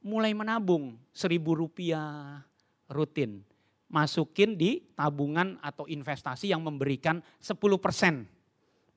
[0.01, 2.41] mulai menabung seribu rupiah
[2.89, 3.45] rutin.
[3.93, 7.55] Masukin di tabungan atau investasi yang memberikan 10%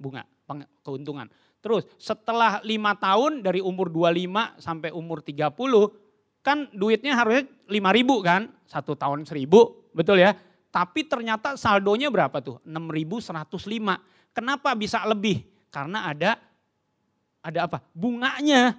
[0.00, 0.24] bunga
[0.80, 1.28] keuntungan.
[1.60, 5.52] Terus setelah lima tahun dari umur 25 sampai umur 30
[6.40, 10.32] kan duitnya harusnya 5 ribu kan, satu tahun seribu, betul ya.
[10.72, 12.56] Tapi ternyata saldonya berapa tuh?
[12.64, 14.32] 6.105.
[14.32, 15.44] Kenapa bisa lebih?
[15.68, 16.40] Karena ada
[17.40, 17.78] ada apa?
[17.96, 18.76] Bunganya.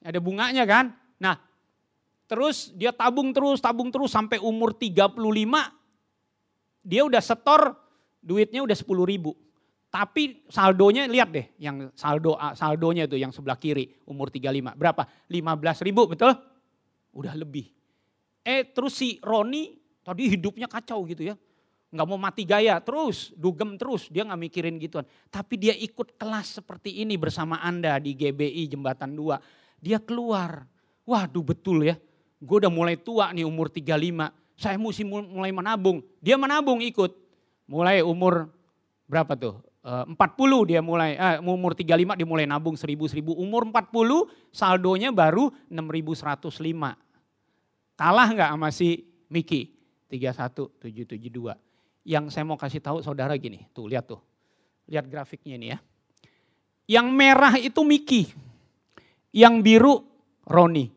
[0.00, 0.96] Ada bunganya kan?
[1.20, 1.36] Nah,
[2.30, 5.18] terus dia tabung terus, tabung terus sampai umur 35
[6.80, 7.76] dia udah setor
[8.24, 9.36] duitnya udah 10 ribu.
[9.90, 14.78] Tapi saldonya lihat deh yang saldo saldonya itu yang sebelah kiri umur 35.
[14.78, 15.02] Berapa?
[15.26, 16.30] 15 ribu betul?
[17.10, 17.66] Udah lebih.
[18.46, 19.74] Eh terus si Roni
[20.06, 21.34] tadi hidupnya kacau gitu ya.
[21.90, 24.06] Nggak mau mati gaya terus, dugem terus.
[24.14, 25.02] Dia nggak mikirin gituan.
[25.26, 29.82] Tapi dia ikut kelas seperti ini bersama Anda di GBI Jembatan 2.
[29.82, 30.70] Dia keluar.
[31.02, 31.98] Waduh betul ya.
[32.38, 34.30] Gue udah mulai tua nih umur 35.
[34.54, 35.98] Saya mesti mulai menabung.
[36.22, 37.10] Dia menabung ikut.
[37.66, 38.54] Mulai umur
[39.10, 39.58] berapa tuh?
[39.80, 43.32] 40 eh, dia mulai, eh, umur 35 dia mulai nabung 1000-1000.
[43.34, 46.94] Umur 40 saldonya baru 6105.
[47.96, 49.72] Kalah nggak sama si Miki?
[50.12, 51.69] 31772.
[52.02, 54.20] Yang saya mau kasih tahu saudara gini, tuh lihat tuh.
[54.88, 55.78] Lihat grafiknya ini ya.
[56.90, 58.32] Yang merah itu Miki.
[59.30, 59.94] Yang biru
[60.42, 60.90] Roni.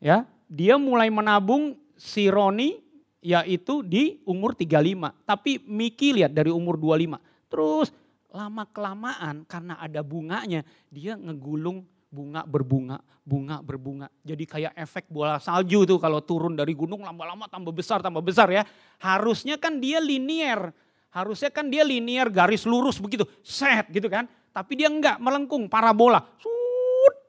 [0.00, 2.80] Ya, dia mulai menabung si Roni
[3.20, 5.12] yaitu di umur 35.
[5.24, 7.90] Tapi Miki lihat dari umur 25 Terus
[8.30, 14.10] lama kelamaan karena ada bunganya dia ngegulung bunga berbunga, bunga berbunga.
[14.26, 18.50] Jadi kayak efek bola salju tuh kalau turun dari gunung lama-lama tambah besar, tambah besar
[18.50, 18.66] ya.
[18.98, 20.74] Harusnya kan dia linier,
[21.14, 24.26] harusnya kan dia linier garis lurus begitu, set gitu kan.
[24.50, 26.26] Tapi dia enggak melengkung, parabola,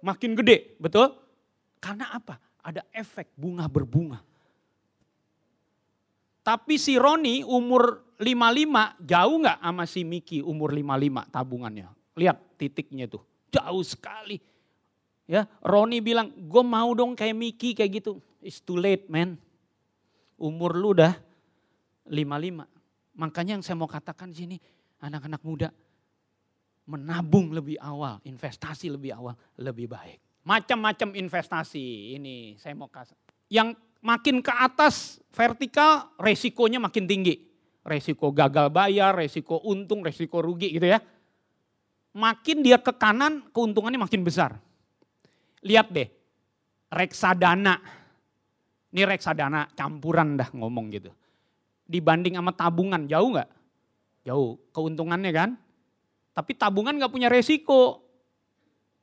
[0.02, 1.14] makin gede, betul?
[1.78, 2.42] Karena apa?
[2.66, 4.22] Ada efek bunga berbunga.
[6.42, 11.88] Tapi si Roni umur 55 jauh nggak sama si Miki umur 55 tabungannya.
[12.18, 13.22] Lihat titiknya tuh,
[13.54, 14.42] jauh sekali.
[15.32, 18.20] Ya, Roni bilang, gue mau dong kayak Miki kayak gitu.
[18.44, 19.40] It's too late man.
[20.36, 21.16] Umur lu udah
[22.12, 22.68] 55.
[23.16, 24.60] Makanya yang saya mau katakan sini,
[25.00, 25.72] anak-anak muda,
[26.84, 30.20] menabung lebih awal, investasi lebih awal, lebih baik.
[30.44, 33.16] Macam-macam investasi ini saya mau kasih.
[33.48, 40.78] Yang makin ke atas vertikal resikonya makin tinggi resiko gagal bayar, resiko untung, resiko rugi
[40.78, 41.02] gitu ya.
[42.12, 44.60] Makin dia ke kanan, keuntungannya makin besar.
[45.62, 46.10] Lihat deh,
[46.90, 47.78] reksadana.
[48.92, 51.12] Ini reksadana campuran dah ngomong gitu.
[51.88, 53.50] Dibanding sama tabungan, jauh nggak?
[54.28, 55.50] Jauh, keuntungannya kan.
[56.32, 58.04] Tapi tabungan nggak punya resiko.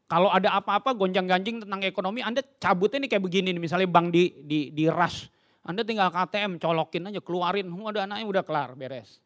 [0.08, 4.32] Kalau ada apa-apa gonjang-ganjing tentang ekonomi, Anda cabutnya nih kayak begini nih, misalnya bank di,
[4.40, 5.28] di, di rush
[5.68, 9.20] anda tinggal KTM, colokin aja, keluarin, ada anaknya udah kelar, beres.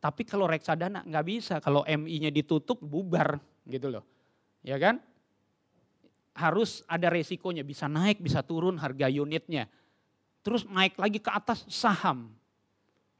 [0.00, 3.36] Tapi kalau reksadana nggak bisa, kalau MI-nya ditutup bubar
[3.68, 4.04] gitu loh.
[4.64, 4.96] Ya kan?
[6.40, 9.68] Harus ada resikonya, bisa naik, bisa turun harga unitnya.
[10.40, 12.32] Terus naik lagi ke atas saham.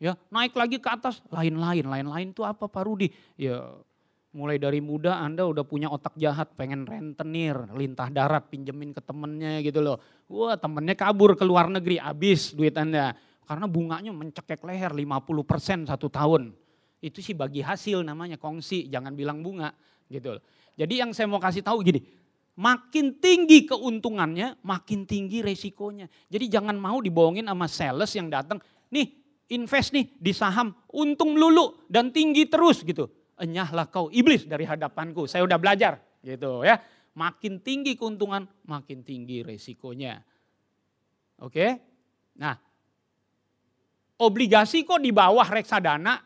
[0.00, 1.84] Ya, naik lagi ke atas lain-lain.
[1.84, 3.12] Lain-lain itu apa Pak Rudi?
[3.36, 3.68] Ya
[4.30, 9.58] Mulai dari muda Anda udah punya otak jahat, pengen rentenir, lintah darat, pinjemin ke temennya
[9.58, 9.98] gitu loh.
[10.30, 13.10] Wah temennya kabur ke luar negeri, habis duit Anda.
[13.42, 16.54] Karena bunganya mencekek leher 50% satu tahun.
[17.02, 19.74] Itu sih bagi hasil namanya kongsi, jangan bilang bunga
[20.06, 20.42] gitu loh.
[20.78, 21.98] Jadi yang saya mau kasih tahu gini,
[22.60, 26.04] makin tinggi keuntungannya, makin tinggi resikonya.
[26.28, 28.60] Jadi jangan mau dibohongin sama sales yang datang,
[28.92, 29.08] nih
[29.48, 33.08] invest nih di saham, untung melulu dan tinggi terus gitu
[33.40, 35.24] enyahlah kau iblis dari hadapanku.
[35.24, 36.76] Saya udah belajar gitu ya.
[37.16, 40.22] Makin tinggi keuntungan, makin tinggi resikonya.
[41.40, 41.66] Oke?
[42.38, 42.54] Nah,
[44.20, 46.22] obligasi kok di bawah reksadana?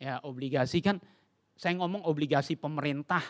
[0.00, 1.02] Ya, obligasi kan
[1.58, 3.20] saya ngomong obligasi pemerintah.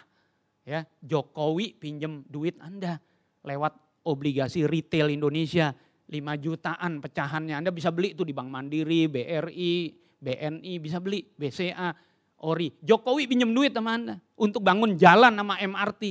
[0.67, 2.99] Ya, Jokowi pinjem duit Anda
[3.47, 5.71] lewat obligasi retail Indonesia
[6.11, 7.55] 5 jutaan pecahannya.
[7.55, 11.95] Anda bisa beli itu di Bank Mandiri, BRI, BNI, bisa beli, BCA
[12.43, 12.75] ori.
[12.83, 16.03] Jokowi pinjam duit sama Anda untuk bangun jalan sama MRT.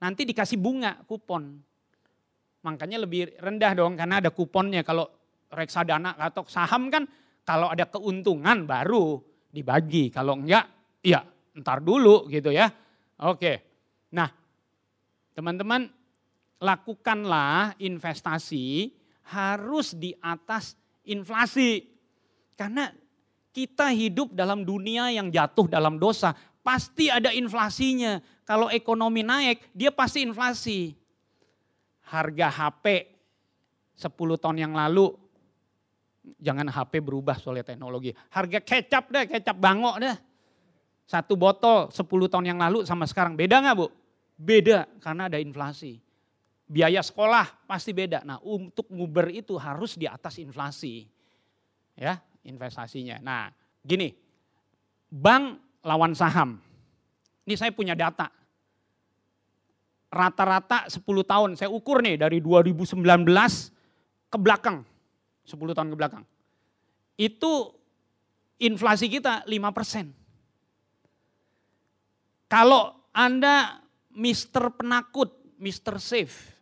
[0.00, 1.60] Nanti dikasih bunga kupon.
[2.62, 4.80] Makanya lebih rendah dong karena ada kuponnya.
[4.82, 5.04] Kalau
[5.52, 7.04] reksadana atau saham kan
[7.44, 9.20] kalau ada keuntungan baru
[9.52, 10.08] dibagi.
[10.08, 10.64] Kalau enggak
[11.04, 11.22] ya
[11.60, 12.72] ntar dulu gitu ya.
[13.20, 13.71] Oke.
[14.12, 14.28] Nah
[15.32, 15.88] teman-teman
[16.62, 18.94] lakukanlah investasi
[19.26, 21.90] harus di atas inflasi.
[22.54, 22.86] Karena
[23.50, 26.32] kita hidup dalam dunia yang jatuh dalam dosa,
[26.62, 28.22] pasti ada inflasinya.
[28.46, 30.94] Kalau ekonomi naik, dia pasti inflasi.
[32.06, 33.08] Harga HP
[33.98, 35.10] 10 tahun yang lalu,
[36.38, 38.14] jangan HP berubah soalnya teknologi.
[38.30, 40.16] Harga kecap deh, kecap bangok deh.
[41.08, 43.86] Satu botol 10 tahun yang lalu sama sekarang, beda nggak bu?
[44.42, 46.02] Beda, karena ada inflasi.
[46.66, 48.26] Biaya sekolah pasti beda.
[48.26, 51.06] Nah untuk nguber itu harus di atas inflasi.
[51.94, 53.22] Ya, investasinya.
[53.22, 53.54] Nah,
[53.86, 54.10] gini,
[55.12, 56.58] bank lawan saham.
[57.46, 58.32] Ini saya punya data.
[60.12, 63.00] Rata-rata 10 tahun, saya ukur nih dari 2019
[64.28, 64.82] ke belakang.
[65.44, 66.24] 10 tahun ke belakang.
[67.20, 67.76] Itu
[68.58, 70.08] inflasi kita 5%.
[72.48, 73.81] Kalau Anda
[74.12, 76.52] Mister penakut, Mister safe,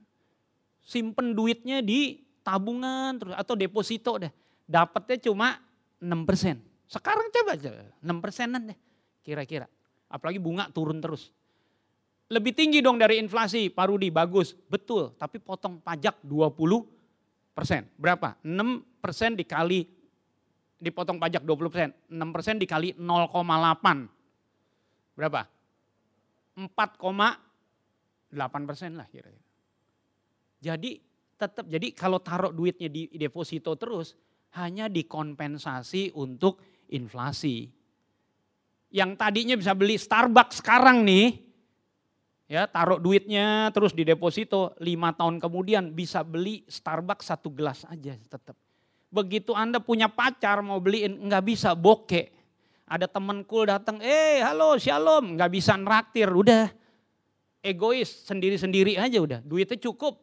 [0.85, 4.33] simpen duitnya di tabungan terus atau deposito deh.
[4.71, 5.59] Dapatnya cuma
[5.99, 6.63] 6%.
[6.91, 7.71] Sekarang coba aja
[8.03, 8.79] 6 persenan deh
[9.23, 9.67] kira-kira.
[10.11, 11.31] Apalagi bunga turun terus.
[12.31, 14.55] Lebih tinggi dong dari inflasi, Pak Rudi, bagus.
[14.55, 16.87] Betul, tapi potong pajak 20
[17.51, 17.91] persen.
[17.99, 18.39] Berapa?
[18.47, 19.83] 6 persen dikali,
[20.79, 21.91] dipotong pajak 20 persen.
[22.07, 25.19] 6 persen dikali 0,8.
[25.19, 25.43] Berapa?
[26.57, 29.49] 4,8 persen lah kira-kira.
[30.61, 31.01] Jadi
[31.41, 34.13] tetap, jadi kalau taruh duitnya di deposito terus,
[34.61, 36.61] hanya dikompensasi untuk
[36.93, 37.71] inflasi.
[38.91, 41.39] Yang tadinya bisa beli Starbucks sekarang nih,
[42.51, 48.19] ya taruh duitnya terus di deposito, lima tahun kemudian bisa beli Starbucks satu gelas aja
[48.19, 48.59] tetap.
[49.11, 52.40] Begitu Anda punya pacar mau beliin, nggak bisa bokeh.
[52.91, 56.67] Ada temen cool datang, eh halo shalom, nggak bisa neraktir, udah
[57.63, 60.19] egois sendiri-sendiri aja udah, duitnya cukup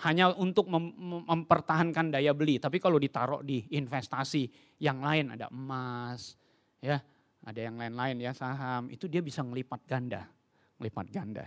[0.00, 0.90] hanya untuk mem
[1.28, 2.56] mempertahankan daya beli.
[2.56, 4.48] Tapi kalau ditaruh di investasi
[4.80, 6.34] yang lain ada emas,
[6.80, 6.98] ya,
[7.44, 10.24] ada yang lain-lain ya saham, itu dia bisa ngelipat ganda,
[10.80, 11.46] ngelipat ganda.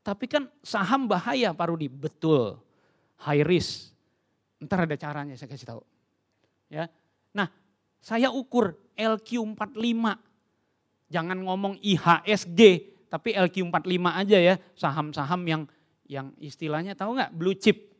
[0.00, 2.56] Tapi kan saham bahaya Pak Rudi, betul.
[3.20, 3.92] High risk.
[4.64, 5.82] Ntar ada caranya saya kasih tahu.
[6.72, 6.88] Ya.
[7.36, 7.52] Nah,
[8.00, 10.04] saya ukur LQ45.
[11.10, 12.60] Jangan ngomong IHSG,
[13.10, 15.62] tapi LQ45 aja ya, saham-saham yang
[16.10, 17.90] yang istilahnya tahu nggak blue chip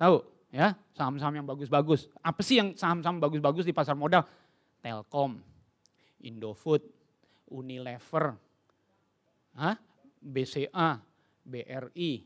[0.00, 0.16] Tahu
[0.48, 2.08] ya, saham-saham yang bagus-bagus.
[2.24, 4.24] Apa sih yang saham-saham bagus-bagus di pasar modal?
[4.80, 5.36] Telkom,
[6.24, 6.80] Indofood,
[7.52, 8.32] Unilever,
[9.60, 9.76] Hah?
[10.20, 11.00] BCA,
[11.44, 12.24] BRI,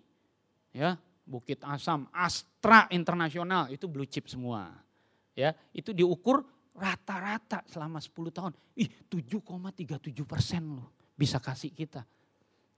[0.71, 0.95] ya,
[1.27, 4.71] Bukit Asam, Astra Internasional itu blue chip semua.
[5.35, 8.53] Ya, itu diukur rata-rata selama 10 tahun.
[8.77, 12.03] Ih, 7,37 persen loh bisa kasih kita.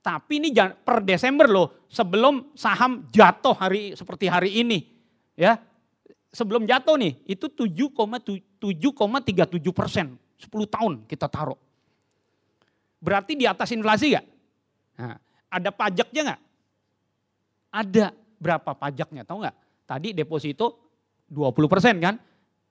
[0.05, 0.53] Tapi ini
[0.85, 4.87] per Desember loh, sebelum saham jatuh hari seperti hari ini.
[5.35, 5.59] Ya,
[6.31, 10.15] sebelum jatuh nih, itu 7,37 persen.
[10.37, 11.57] 10 tahun kita taruh.
[13.01, 14.25] Berarti di atas inflasi gak?
[15.01, 15.17] Nah,
[15.49, 16.41] ada pajaknya gak?
[17.73, 18.13] Ada.
[18.37, 19.25] Berapa pajaknya?
[19.25, 19.57] Tahu gak?
[19.89, 20.93] Tadi deposito
[21.29, 22.15] 20 persen kan?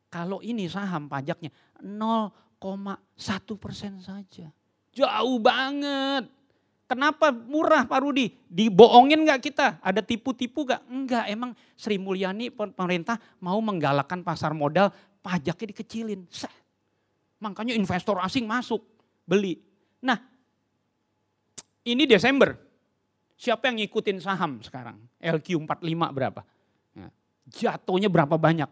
[0.07, 1.51] Kalau ini saham pajaknya
[1.83, 2.31] 0,1
[3.59, 4.49] persen saja.
[4.97, 6.31] Jauh banget.
[6.87, 8.31] Kenapa murah Pak Rudi?
[8.47, 9.83] Dibohongin nggak kita?
[9.83, 10.83] Ada tipu-tipu nggak?
[10.87, 16.23] Enggak, emang Sri Mulyani pemerintah mau menggalakkan pasar modal, pajaknya dikecilin.
[16.31, 16.53] Seh.
[17.43, 18.87] Makanya investor asing masuk,
[19.27, 19.59] beli.
[20.01, 20.17] Nah
[21.83, 22.55] ini Desember.
[23.37, 24.97] Siapa yang ngikutin saham sekarang?
[25.21, 26.41] LQ45 berapa?
[26.97, 27.13] Nah,
[27.53, 28.71] jatuhnya berapa banyak?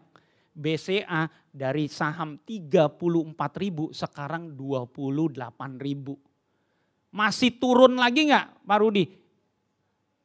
[0.55, 5.35] BCA dari saham 34 ribu sekarang 28
[5.83, 6.15] ribu.
[7.11, 9.05] Masih turun lagi nggak Pak Rudi?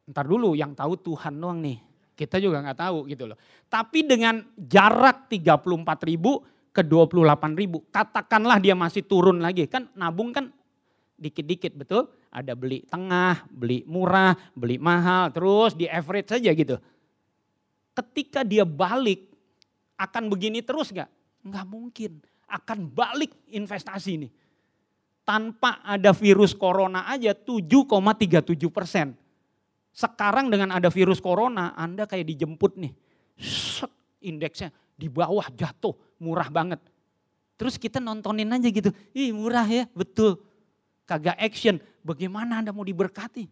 [0.07, 1.79] Ntar dulu yang tahu Tuhan doang nih.
[2.15, 3.37] Kita juga nggak tahu gitu loh.
[3.67, 7.83] Tapi dengan jarak 34 ribu ke 28 ribu.
[7.91, 9.67] Katakanlah dia masih turun lagi.
[9.71, 10.51] Kan nabung kan
[11.15, 12.11] dikit-dikit betul.
[12.31, 15.31] Ada beli tengah, beli murah, beli mahal.
[15.31, 16.75] Terus di average saja gitu.
[17.95, 19.30] Ketika dia balik
[20.01, 21.07] akan begini terus gak?
[21.45, 22.11] Nggak mungkin.
[22.49, 24.29] Akan balik investasi ini.
[25.21, 29.13] Tanpa ada virus corona aja 7,37 persen.
[29.93, 32.93] Sekarang dengan ada virus corona Anda kayak dijemput nih.
[33.37, 33.91] Set,
[34.25, 36.81] indeksnya di bawah jatuh murah banget.
[37.55, 38.89] Terus kita nontonin aja gitu.
[39.13, 40.41] Ih murah ya betul.
[41.05, 41.77] Kagak action.
[42.01, 43.45] Bagaimana Anda mau diberkati?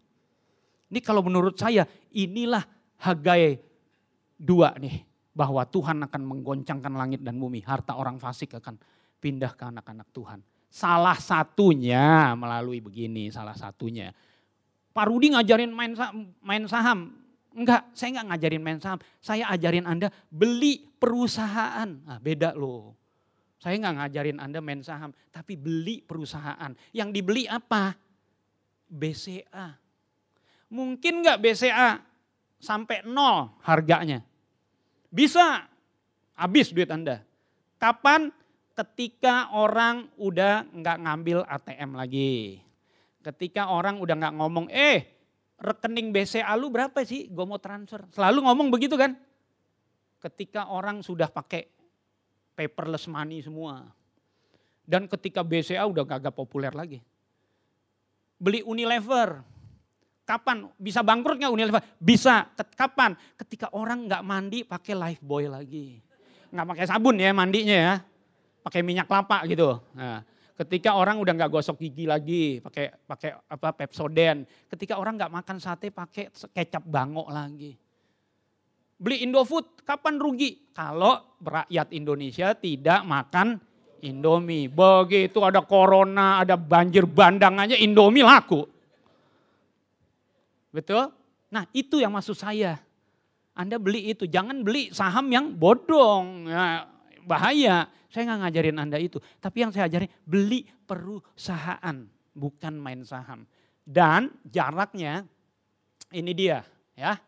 [0.90, 2.66] Ini kalau menurut saya inilah
[3.00, 3.62] Hagai
[4.36, 5.09] dua nih
[5.40, 7.64] bahwa Tuhan akan menggoncangkan langit dan bumi.
[7.64, 8.76] Harta orang fasik akan
[9.16, 10.44] pindah ke anak-anak Tuhan.
[10.68, 14.12] Salah satunya melalui begini, salah satunya.
[14.92, 15.96] Pak Rudi ngajarin main,
[16.44, 17.16] main saham.
[17.56, 19.00] Enggak, saya enggak ngajarin main saham.
[19.18, 21.88] Saya ajarin Anda beli perusahaan.
[21.88, 22.94] Nah, beda loh.
[23.56, 26.70] Saya enggak ngajarin Anda main saham, tapi beli perusahaan.
[26.92, 27.96] Yang dibeli apa?
[28.86, 29.74] BCA.
[30.70, 31.98] Mungkin enggak BCA
[32.60, 34.22] sampai nol harganya?
[35.10, 35.66] Bisa
[36.38, 37.26] habis duit Anda.
[37.76, 38.30] Kapan?
[38.70, 42.64] Ketika orang udah nggak ngambil ATM lagi.
[43.20, 45.04] Ketika orang udah nggak ngomong, eh
[45.60, 47.28] rekening BCA lu berapa sih?
[47.28, 48.08] Gue mau transfer.
[48.08, 49.20] Selalu ngomong begitu kan?
[50.16, 51.68] Ketika orang sudah pakai
[52.56, 53.84] paperless money semua.
[54.84, 56.98] Dan ketika BCA udah gak populer lagi.
[58.40, 59.44] Beli Unilever,
[60.30, 61.82] Kapan bisa bangkrut nggak Unilever?
[61.98, 62.46] Bisa.
[62.78, 63.18] Kapan?
[63.34, 65.98] Ketika orang nggak mandi pakai Lifebuoy lagi.
[66.54, 67.94] Nggak pakai sabun ya mandinya ya.
[68.62, 69.82] Pakai minyak kelapa gitu.
[69.90, 70.22] Nah,
[70.54, 74.46] ketika orang udah nggak gosok gigi lagi, pakai pakai apa Pepsodent.
[74.70, 77.74] Ketika orang nggak makan sate pakai kecap bangok lagi.
[79.00, 80.70] Beli Indofood, kapan rugi?
[80.70, 83.58] Kalau rakyat Indonesia tidak makan
[84.06, 84.70] Indomie.
[84.70, 88.78] Begitu ada corona, ada banjir bandang aja Indomie laku.
[90.70, 91.10] Betul?
[91.50, 92.78] Nah itu yang maksud saya.
[93.54, 96.86] Anda beli itu, jangan beli saham yang bodong, ya,
[97.26, 97.90] bahaya.
[98.10, 99.18] Saya nggak ngajarin Anda itu.
[99.42, 101.96] Tapi yang saya ajarin beli perusahaan,
[102.34, 103.44] bukan main saham.
[103.82, 105.26] Dan jaraknya
[106.14, 106.62] ini dia
[106.94, 107.18] ya.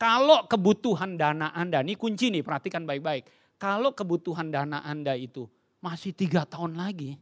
[0.00, 3.28] Kalau kebutuhan dana Anda, ini kunci nih perhatikan baik-baik.
[3.60, 5.44] Kalau kebutuhan dana Anda itu
[5.84, 7.20] masih tiga tahun lagi.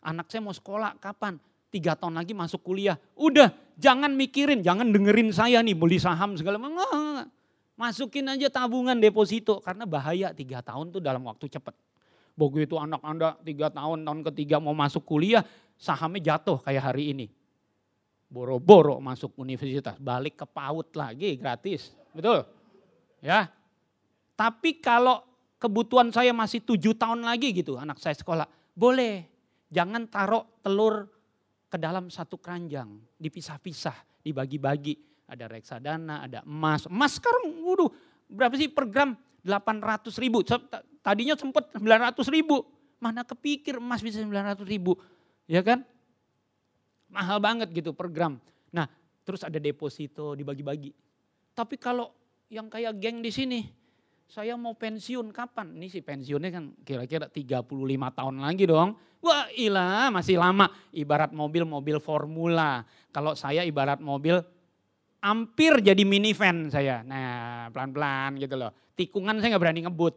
[0.00, 1.36] Anak saya mau sekolah kapan?
[1.68, 2.96] tiga tahun lagi masuk kuliah.
[3.12, 7.30] Udah, jangan mikirin, jangan dengerin saya nih beli saham segala macam.
[7.78, 11.78] Masukin aja tabungan deposito karena bahaya tiga tahun tuh dalam waktu cepat.
[12.34, 15.46] Begitu anak anda tiga tahun, tahun ketiga mau masuk kuliah,
[15.78, 17.26] sahamnya jatuh kayak hari ini.
[18.28, 22.44] Boro-boro masuk universitas, balik ke PAUD lagi gratis, betul?
[23.24, 23.50] Ya,
[24.38, 25.26] tapi kalau
[25.58, 29.26] kebutuhan saya masih tujuh tahun lagi gitu, anak saya sekolah, boleh.
[29.68, 31.10] Jangan taruh telur
[31.68, 32.88] ke dalam satu keranjang,
[33.20, 34.96] dipisah-pisah, dibagi-bagi.
[35.28, 36.88] Ada reksadana, ada emas.
[36.88, 37.92] Emas sekarang, waduh,
[38.32, 39.12] berapa sih per gram?
[39.44, 40.40] 800 ribu.
[41.04, 42.64] Tadinya sempat 900 ribu.
[42.98, 44.96] Mana kepikir emas bisa 900 ribu.
[45.44, 45.84] Ya kan?
[47.12, 48.40] Mahal banget gitu per gram.
[48.72, 48.88] Nah,
[49.24, 50.92] terus ada deposito dibagi-bagi.
[51.52, 52.12] Tapi kalau
[52.48, 53.60] yang kayak geng di sini,
[54.28, 55.72] saya mau pensiun kapan?
[55.72, 57.64] Ini sih pensiunnya kan kira-kira 35
[58.12, 58.92] tahun lagi dong.
[59.24, 60.68] Wah ilah masih lama.
[60.92, 62.84] Ibarat mobil-mobil formula.
[63.08, 64.36] Kalau saya ibarat mobil
[65.24, 67.00] hampir jadi minivan saya.
[67.02, 68.70] Nah pelan-pelan gitu loh.
[68.92, 70.14] Tikungan saya nggak berani ngebut.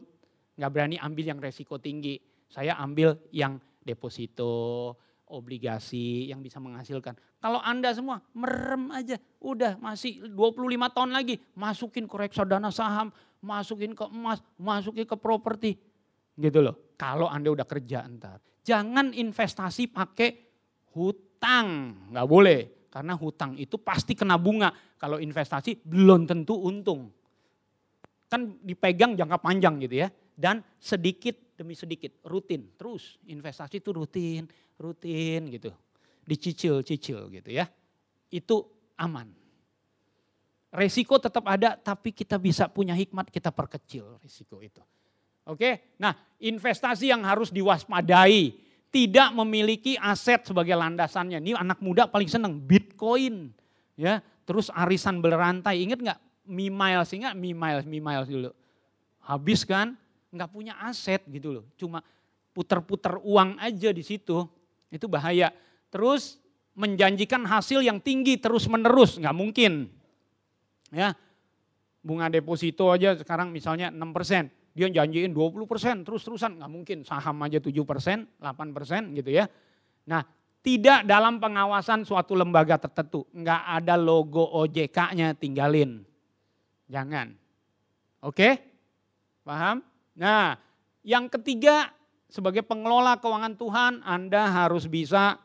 [0.60, 2.20] Nggak berani ambil yang resiko tinggi.
[2.52, 4.92] Saya ambil yang deposito,
[5.32, 7.16] obligasi yang bisa menghasilkan.
[7.40, 13.08] Kalau Anda semua merem aja, udah masih 25 tahun lagi, masukin ke reksadana saham,
[13.42, 15.76] masukin ke emas, masukin ke properti.
[16.38, 16.94] Gitu loh.
[16.96, 18.38] Kalau Anda udah kerja ntar.
[18.62, 20.30] Jangan investasi pakai
[20.94, 21.68] hutang,
[22.14, 22.60] nggak boleh.
[22.92, 24.70] Karena hutang itu pasti kena bunga.
[24.96, 27.10] Kalau investasi belum tentu untung.
[28.30, 30.08] Kan dipegang jangka panjang gitu ya.
[30.32, 32.72] Dan sedikit demi sedikit, rutin.
[32.78, 34.46] Terus investasi itu rutin,
[34.78, 35.74] rutin gitu.
[36.22, 37.66] Dicicil-cicil gitu ya.
[38.30, 39.41] Itu aman.
[40.72, 44.80] Resiko tetap ada tapi kita bisa punya hikmat kita perkecil resiko itu.
[45.44, 48.56] Oke, nah investasi yang harus diwaspadai.
[48.92, 51.40] tidak memiliki aset sebagai landasannya.
[51.40, 53.48] Ini anak muda paling seneng Bitcoin,
[53.96, 54.20] ya.
[54.44, 55.80] Terus arisan berantai.
[55.80, 57.08] Ingat nggak Mi Miles?
[57.16, 57.32] Ingat?
[57.32, 58.52] Mi Miles dulu.
[59.24, 59.96] Habis kan?
[60.28, 61.64] Nggak punya aset gitu loh.
[61.80, 62.04] Cuma
[62.52, 64.44] puter-puter uang aja di situ.
[64.92, 65.56] Itu bahaya.
[65.88, 66.36] Terus
[66.76, 69.88] menjanjikan hasil yang tinggi terus menerus, nggak mungkin.
[70.92, 71.16] Ya,
[72.04, 74.52] bunga deposito aja sekarang misalnya 6%.
[74.72, 76.98] Dia janjiin 20% terus-terusan, nggak mungkin.
[77.04, 79.48] Saham aja 7%, 8% gitu ya.
[80.08, 80.24] Nah,
[80.62, 83.28] tidak dalam pengawasan suatu lembaga tertentu.
[83.32, 86.04] Nggak ada logo OJK-nya, tinggalin.
[86.88, 87.34] Jangan.
[88.22, 88.60] Oke?
[89.42, 89.82] Paham?
[90.14, 90.56] Nah,
[91.02, 91.90] yang ketiga
[92.30, 95.36] sebagai pengelola keuangan Tuhan, Anda harus bisa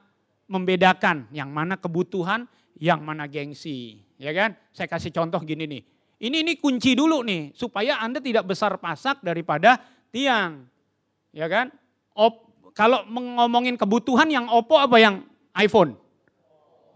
[0.48, 2.48] membedakan yang mana kebutuhan,
[2.78, 4.02] yang mana gengsi.
[4.18, 4.58] Ya kan?
[4.74, 5.82] Saya kasih contoh gini nih.
[6.18, 9.78] Ini ini kunci dulu nih supaya Anda tidak besar pasak daripada
[10.10, 10.66] tiang.
[11.30, 11.70] Ya kan?
[12.18, 15.22] Op, kalau ngomongin kebutuhan yang Oppo apa yang
[15.54, 15.94] iPhone?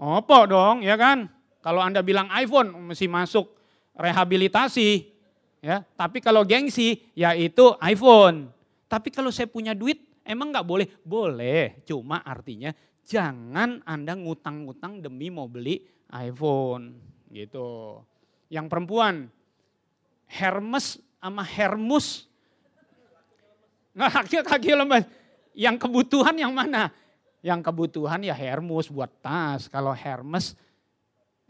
[0.01, 1.29] Oppo dong, ya kan?
[1.61, 3.53] Kalau Anda bilang iPhone mesti masuk
[3.93, 5.13] rehabilitasi.
[5.61, 8.49] Ya, tapi kalau gengsi yaitu iPhone.
[8.89, 10.89] Tapi kalau saya punya duit emang nggak boleh?
[11.05, 12.73] Boleh, cuma artinya
[13.11, 15.83] jangan Anda ngutang-ngutang demi mau beli
[16.15, 16.95] iPhone
[17.27, 17.99] gitu.
[18.47, 19.27] Yang perempuan,
[20.31, 22.31] Hermes sama Hermus.
[23.91, 25.03] Nggak kaki kaki lemas.
[25.51, 26.87] Yang kebutuhan yang mana?
[27.43, 29.67] Yang kebutuhan ya Hermes buat tas.
[29.67, 30.55] Kalau Hermes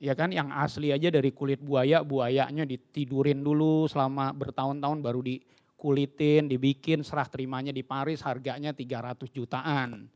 [0.01, 6.49] ya kan yang asli aja dari kulit buaya, buayanya ditidurin dulu selama bertahun-tahun baru dikulitin,
[6.49, 10.09] dibikin serah terimanya di Paris harganya 300 jutaan.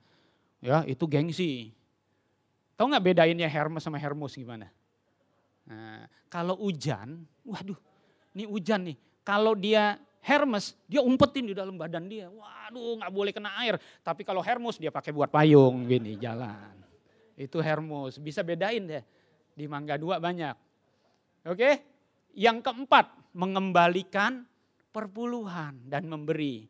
[0.65, 1.69] Ya itu gengsi.
[2.73, 4.73] Tahu nggak bedainnya Hermes sama Hermus gimana?
[5.69, 7.77] Nah, kalau hujan, waduh,
[8.33, 8.97] ini hujan nih.
[9.21, 12.33] Kalau dia Hermes, dia umpetin di dalam badan dia.
[12.33, 13.77] Waduh, nggak boleh kena air.
[14.01, 16.73] Tapi kalau Hermes dia pakai buat payung gini jalan.
[17.37, 19.05] Itu Hermes, bisa bedain deh.
[19.53, 20.57] Di Mangga Dua banyak.
[21.45, 21.69] Oke,
[22.33, 24.41] yang keempat mengembalikan
[24.89, 26.65] perpuluhan dan memberi.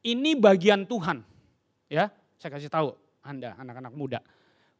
[0.00, 1.20] Ini bagian Tuhan.
[1.92, 2.08] Ya,
[2.40, 4.20] saya kasih tahu Anda anak-anak muda.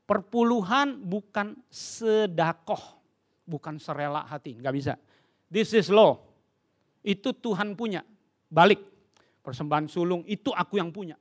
[0.02, 3.02] Perpuluhan bukan sedakoh
[3.46, 4.94] bukan serela hati, nggak bisa.
[5.52, 6.22] This is law.
[7.02, 8.06] Itu Tuhan punya.
[8.48, 8.80] Balik.
[9.42, 11.18] Persembahan sulung itu aku yang punya.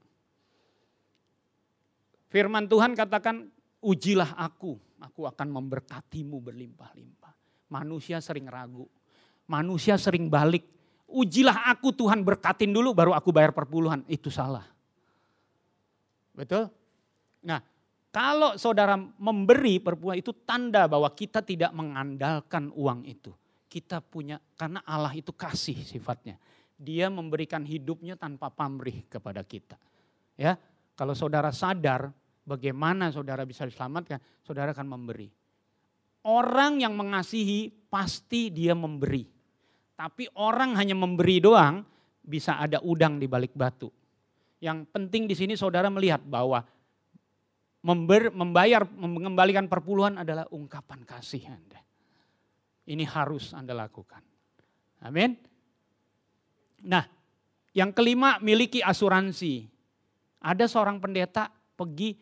[2.30, 3.50] Firman Tuhan katakan,
[3.82, 7.34] ujilah aku, aku akan memberkatimu berlimpah-limpah.
[7.74, 8.86] Manusia sering ragu,
[9.50, 10.64] manusia sering balik.
[11.12, 14.06] Ujilah aku Tuhan berkatin dulu baru aku bayar perpuluhan.
[14.08, 14.64] Itu salah.
[16.32, 16.72] Betul?
[17.42, 17.60] Nah
[18.12, 23.32] kalau saudara memberi perpuluhan itu tanda bahwa kita tidak mengandalkan uang itu.
[23.72, 26.36] Kita punya, karena Allah itu kasih sifatnya.
[26.76, 29.80] Dia memberikan hidupnya tanpa pamrih kepada kita.
[30.36, 30.60] Ya,
[31.00, 32.12] kalau saudara sadar
[32.44, 35.32] bagaimana saudara bisa diselamatkan, saudara akan memberi.
[36.28, 39.24] Orang yang mengasihi pasti dia memberi.
[39.96, 41.88] Tapi orang hanya memberi doang
[42.20, 43.88] bisa ada udang di balik batu.
[44.60, 46.62] Yang penting di sini saudara melihat bahwa
[47.82, 51.82] member, membayar, mengembalikan perpuluhan adalah ungkapan kasih Anda.
[52.86, 54.22] Ini harus Anda lakukan.
[55.02, 55.38] Amin.
[56.86, 57.06] Nah,
[57.74, 59.70] yang kelima miliki asuransi.
[60.42, 62.18] Ada seorang pendeta pergi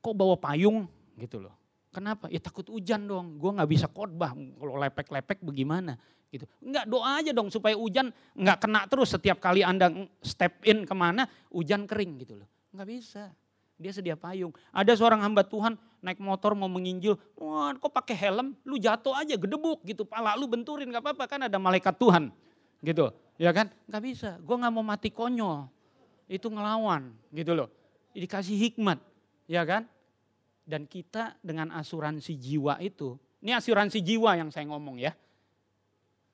[0.00, 0.88] kok bawa payung
[1.20, 1.52] gitu loh.
[1.92, 2.26] Kenapa?
[2.32, 3.36] Ya takut hujan dong.
[3.36, 5.94] Gue nggak bisa khotbah kalau lepek-lepek bagaimana
[6.32, 6.48] gitu.
[6.58, 9.92] Enggak doa aja dong supaya hujan nggak kena terus setiap kali anda
[10.24, 12.48] step in ke mana hujan kering gitu loh.
[12.74, 13.30] Nggak bisa.
[13.84, 14.48] Dia sedia payung.
[14.72, 17.20] Ada seorang hamba Tuhan naik motor mau menginjil.
[17.36, 18.56] Wah kok pakai helm?
[18.64, 20.08] Lu jatuh aja gedebuk gitu.
[20.08, 22.32] Pala lu benturin gak apa-apa kan ada malaikat Tuhan.
[22.80, 23.12] Gitu.
[23.36, 23.68] Ya kan?
[23.84, 24.40] Gak bisa.
[24.40, 25.68] Gue gak mau mati konyol.
[26.24, 27.68] Itu ngelawan gitu loh.
[28.16, 29.04] Dikasih hikmat.
[29.44, 29.84] Ya kan?
[30.64, 33.20] Dan kita dengan asuransi jiwa itu.
[33.44, 35.12] Ini asuransi jiwa yang saya ngomong ya.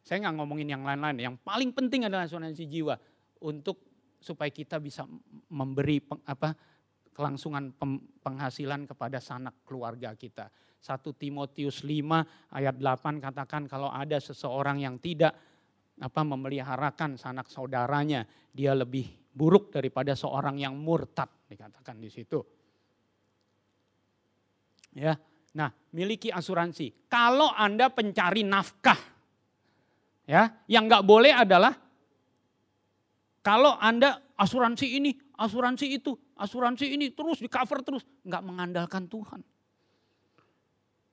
[0.06, 1.18] Saya nggak ngomongin yang lain-lain.
[1.18, 2.94] Yang paling penting adalah asuransi jiwa
[3.42, 3.82] untuk
[4.22, 5.02] supaya kita bisa
[5.50, 6.54] memberi apa
[7.12, 7.74] kelangsungan
[8.22, 10.48] penghasilan kepada sanak keluarga kita.
[10.80, 15.36] 1 Timotius 5 ayat 8 katakan kalau ada seseorang yang tidak
[16.00, 19.04] apa memeliharakan sanak saudaranya, dia lebih
[19.36, 22.40] buruk daripada seorang yang murtad dikatakan di situ.
[24.96, 25.14] Ya.
[25.50, 27.10] Nah, miliki asuransi.
[27.10, 28.98] Kalau Anda pencari nafkah,
[30.24, 31.74] ya, yang nggak boleh adalah
[33.42, 35.10] kalau Anda asuransi ini,
[35.40, 39.40] asuransi itu, asuransi ini terus di cover terus, nggak mengandalkan Tuhan.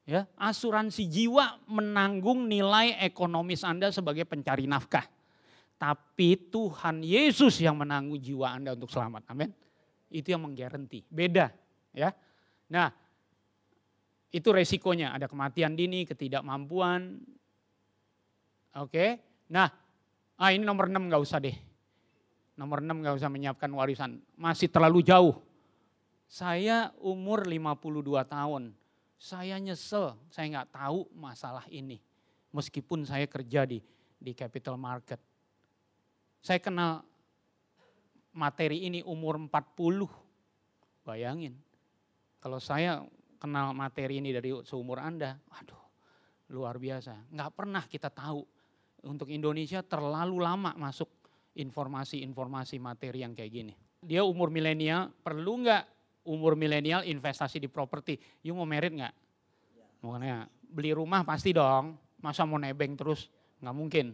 [0.08, 5.04] Ya, asuransi jiwa menanggung nilai ekonomis Anda sebagai pencari nafkah.
[5.76, 9.28] Tapi Tuhan Yesus yang menanggung jiwa Anda untuk selamat.
[9.28, 9.52] Amin.
[10.08, 11.04] Itu yang menggaranti.
[11.12, 11.52] Beda
[11.92, 12.16] ya.
[12.72, 12.88] Nah,
[14.32, 17.20] itu resikonya ada kematian dini, ketidakmampuan.
[18.80, 19.20] Oke.
[19.52, 19.68] Nah,
[20.40, 21.67] ah ini nomor 6 nggak usah deh.
[22.58, 24.18] Nomor 6 nggak usah menyiapkan warisan.
[24.34, 25.38] Masih terlalu jauh.
[26.26, 28.74] Saya umur 52 tahun.
[29.18, 32.02] Saya nyesel, saya nggak tahu masalah ini.
[32.50, 33.78] Meskipun saya kerja di
[34.18, 35.22] di capital market.
[36.42, 37.06] Saya kenal
[38.34, 40.10] materi ini umur 40.
[41.06, 41.54] Bayangin.
[42.42, 43.06] Kalau saya
[43.38, 45.82] kenal materi ini dari seumur Anda, aduh
[46.52, 47.30] luar biasa.
[47.32, 48.44] Nggak pernah kita tahu
[49.06, 51.17] untuk Indonesia terlalu lama masuk
[51.58, 53.74] informasi-informasi materi yang kayak gini.
[54.06, 55.84] Dia umur milenial, perlu nggak
[56.30, 58.22] umur milenial investasi di properti?
[58.46, 59.14] You mau merit nggak?
[60.06, 63.34] Makanya beli rumah pasti dong, masa mau nebeng terus?
[63.60, 64.06] Nggak mungkin.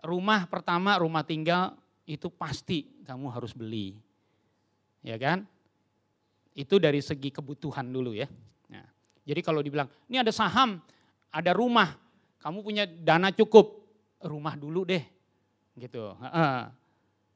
[0.00, 1.74] Rumah pertama, rumah tinggal
[2.06, 3.98] itu pasti kamu harus beli.
[5.02, 5.44] Ya kan?
[6.54, 8.30] Itu dari segi kebutuhan dulu ya.
[8.70, 8.86] Nah,
[9.26, 10.78] jadi kalau dibilang, ini ada saham,
[11.30, 11.98] ada rumah,
[12.40, 13.80] kamu punya dana cukup,
[14.24, 15.04] rumah dulu deh.
[15.78, 16.02] Gitu.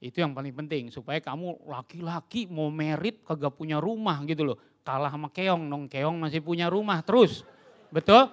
[0.04, 4.58] Itu yang paling penting supaya kamu laki-laki mau merit kagak punya rumah gitu loh.
[4.84, 7.40] Kalah sama keong, dong keong masih punya rumah terus.
[7.88, 8.28] Betul?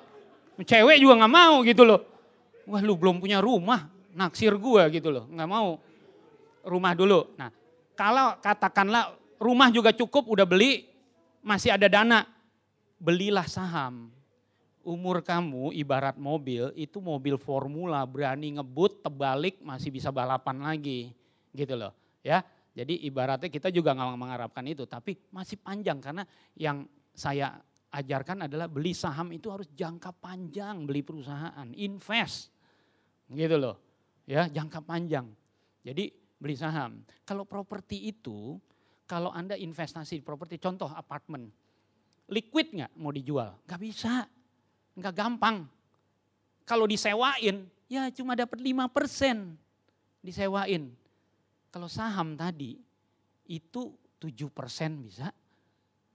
[0.62, 2.04] Cewek juga nggak mau gitu loh.
[2.68, 5.26] Wah lu belum punya rumah, naksir gua gitu loh.
[5.32, 5.80] Nggak mau
[6.68, 7.32] rumah dulu.
[7.40, 7.50] Nah
[7.96, 10.92] kalau katakanlah rumah juga cukup udah beli,
[11.40, 12.28] masih ada dana,
[13.00, 14.12] belilah saham.
[14.82, 21.14] Umur kamu ibarat mobil, itu mobil formula, berani ngebut, terbalik, masih bisa balapan lagi.
[21.54, 21.94] Gitu loh.
[22.26, 22.42] ya.
[22.72, 26.24] Jadi ibaratnya kita juga nggak mengharapkan itu, tapi masih panjang karena
[26.56, 27.60] yang saya
[27.92, 32.48] ajarkan adalah beli saham itu harus jangka panjang, beli perusahaan, invest.
[33.28, 33.76] Gitu loh.
[34.24, 35.28] Ya, jangka panjang.
[35.84, 37.04] Jadi beli saham.
[37.28, 38.56] Kalau properti itu
[39.12, 41.52] kalau Anda investasi di properti, contoh apartemen,
[42.32, 43.60] liquid nggak mau dijual?
[43.68, 44.24] Nggak bisa,
[44.96, 45.68] nggak gampang.
[46.68, 49.60] Kalau disewain, ya cuma dapat 5 persen
[50.24, 50.94] disewain.
[51.72, 52.80] Kalau saham tadi,
[53.48, 55.32] itu 7 persen bisa,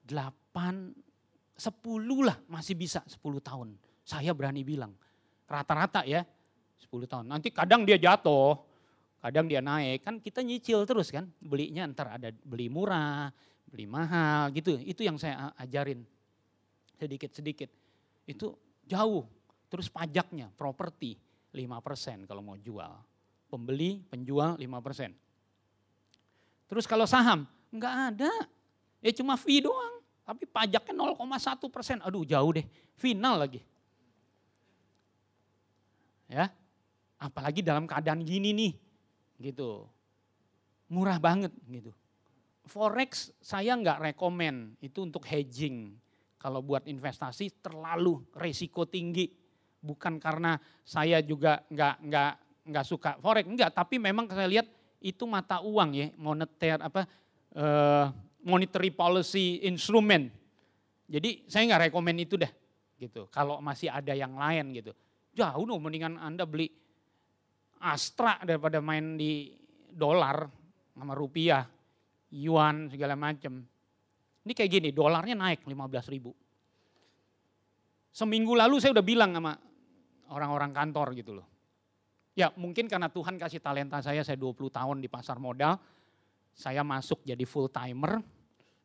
[0.06, 0.94] 8,
[1.56, 3.68] 10 lah masih bisa 10 tahun.
[4.06, 4.92] Saya berani bilang,
[5.48, 6.22] rata-rata ya
[6.78, 7.26] 10 tahun.
[7.26, 8.54] Nanti kadang dia jatuh,
[9.18, 13.32] kadang dia naik, kan kita nyicil terus kan, belinya ntar ada beli murah,
[13.66, 14.78] beli mahal gitu.
[14.78, 16.04] Itu yang saya ajarin
[16.96, 17.68] sedikit-sedikit.
[18.28, 18.54] Itu
[18.86, 19.26] jauh.
[19.66, 21.18] Terus pajaknya, properti
[21.50, 22.94] 5% kalau mau jual.
[23.50, 25.14] Pembeli, penjual 5%.
[26.66, 28.32] Terus kalau saham, enggak ada.
[29.02, 30.02] Ya cuma fee doang.
[30.26, 32.02] Tapi pajaknya 0,1 persen.
[32.02, 32.66] Aduh jauh deh.
[32.98, 33.62] Final lagi.
[36.26, 36.50] Ya,
[37.22, 38.72] apalagi dalam keadaan gini nih
[39.38, 39.86] gitu.
[40.90, 41.94] Murah banget gitu.
[42.66, 45.94] Forex saya nggak rekomen itu untuk hedging.
[46.36, 49.28] Kalau buat investasi terlalu resiko tinggi.
[49.80, 52.32] Bukan karena saya juga nggak nggak
[52.66, 53.70] nggak suka forex, enggak.
[53.70, 54.66] Tapi memang saya lihat
[54.98, 57.06] itu mata uang ya, moneter apa
[57.54, 58.10] uh,
[58.42, 60.30] monetary policy instrument.
[61.06, 62.50] Jadi saya nggak rekomen itu deh,
[62.98, 63.30] gitu.
[63.30, 64.90] Kalau masih ada yang lain gitu,
[65.38, 66.66] jauh dong mendingan anda beli
[67.76, 69.52] Astra daripada main di
[69.92, 70.48] dolar
[70.96, 71.62] sama rupiah,
[72.32, 73.62] yuan segala macam.
[74.46, 76.30] Ini kayak gini, dolarnya naik 15 ribu.
[78.14, 79.58] Seminggu lalu saya udah bilang sama
[80.30, 81.46] orang-orang kantor gitu loh.
[82.38, 85.74] Ya mungkin karena Tuhan kasih talenta saya, saya 20 tahun di pasar modal,
[86.54, 88.22] saya masuk jadi full timer,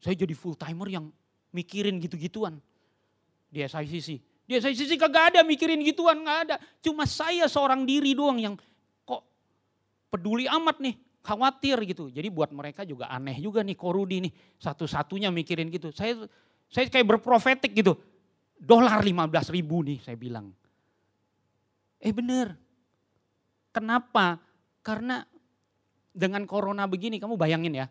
[0.02, 1.06] saya jadi full timer yang
[1.54, 2.58] mikirin gitu-gituan
[3.52, 4.10] di SICC.
[4.50, 6.56] Di SICC kagak ada mikirin gituan, nggak ada.
[6.82, 8.56] Cuma saya seorang diri doang yang
[10.12, 12.10] peduli amat nih, khawatir gitu.
[12.10, 15.94] Jadi buat mereka juga aneh juga nih Korudi nih, satu-satunya mikirin gitu.
[15.94, 16.26] Saya
[16.68, 17.98] saya kayak berprofetik gitu.
[18.62, 20.54] Dolar 15 ribu nih saya bilang.
[22.02, 22.58] Eh bener.
[23.72, 24.38] Kenapa?
[24.82, 25.22] Karena
[26.12, 27.88] dengan corona begini kamu bayangin ya.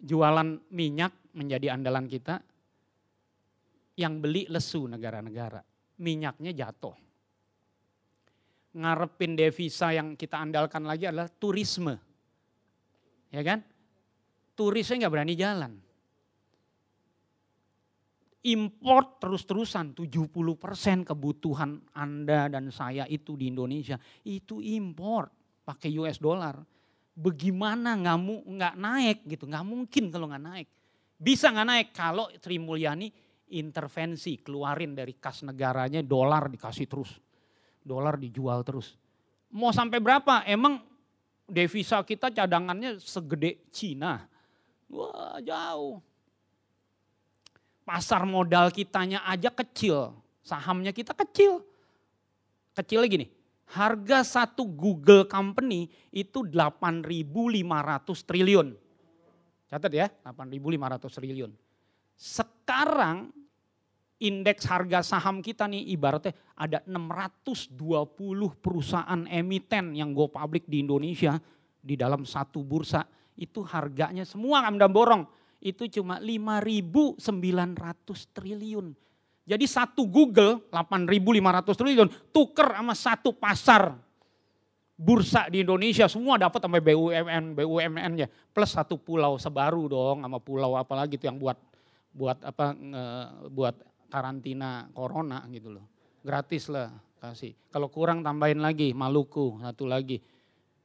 [0.00, 2.40] Jualan minyak menjadi andalan kita.
[4.00, 5.60] Yang beli lesu negara-negara.
[6.00, 7.09] Minyaknya jatuh
[8.70, 11.98] ngarepin devisa yang kita andalkan lagi adalah turisme.
[13.30, 13.62] Ya kan?
[14.54, 15.72] Turisnya nggak berani jalan.
[18.40, 25.28] Import terus-terusan 70% kebutuhan Anda dan saya itu di Indonesia itu import
[25.60, 26.56] pakai US dollar.
[27.12, 28.18] Bagaimana nggak
[28.48, 29.44] nggak naik gitu?
[29.44, 30.68] Nggak mungkin kalau nggak naik.
[31.20, 33.12] Bisa nggak naik kalau Sri Mulyani
[33.52, 37.12] intervensi keluarin dari kas negaranya dolar dikasih terus
[37.84, 38.96] dolar dijual terus.
[39.50, 40.46] Mau sampai berapa?
[40.46, 40.84] Emang
[41.50, 44.24] devisa kita cadangannya segede Cina.
[44.86, 45.98] Wah jauh.
[47.82, 50.14] Pasar modal kitanya aja kecil.
[50.46, 51.66] Sahamnya kita kecil.
[52.74, 53.30] Kecil lagi nih.
[53.70, 58.74] Harga satu Google company itu 8.500 triliun.
[59.70, 61.50] Catat ya, 8.500 triliun.
[62.18, 63.30] Sekarang
[64.20, 67.72] indeks harga saham kita nih ibaratnya ada 620
[68.60, 71.40] perusahaan emiten yang go public di Indonesia
[71.80, 73.08] di dalam satu bursa.
[73.40, 75.24] Itu harganya semua Anda borong.
[75.60, 77.16] Itu cuma 5.900
[78.36, 78.92] triliun.
[79.48, 83.96] Jadi satu Google 8.500 triliun tuker sama satu pasar
[85.00, 86.04] bursa di Indonesia.
[86.12, 91.24] Semua dapat sampai BUMN BUMN ya plus satu pulau sebaru dong sama pulau apalagi itu
[91.24, 91.56] yang buat
[92.12, 92.76] buat apa
[93.48, 93.74] buat
[94.10, 95.86] karantina corona gitu loh
[96.26, 96.90] gratis lah
[97.22, 100.18] kasih kalau kurang tambahin lagi Maluku satu lagi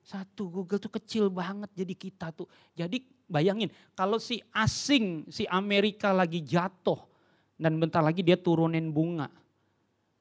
[0.06, 2.46] satu Google tuh kecil banget jadi kita tuh.
[2.78, 7.02] Jadi bayangin kalau si asing, si Amerika lagi jatuh
[7.58, 9.26] dan bentar lagi dia turunin bunga.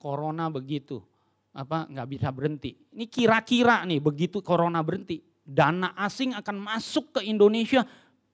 [0.01, 1.05] Corona begitu,
[1.53, 2.73] apa nggak bisa berhenti.
[2.97, 7.85] Ini kira-kira nih begitu corona berhenti, dana asing akan masuk ke Indonesia,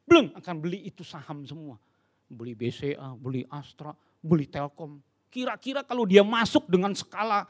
[0.06, 1.78] belum akan beli itu saham semua.
[2.30, 3.90] Beli BCA, beli Astra,
[4.20, 5.00] beli Telkom.
[5.32, 7.48] Kira-kira kalau dia masuk dengan skala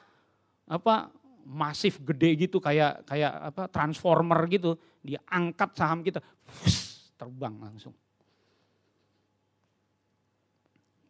[0.71, 1.11] apa
[1.45, 7.95] masif gede gitu kayak kayak apa transformer gitu, dia angkat saham kita, fuss, terbang langsung.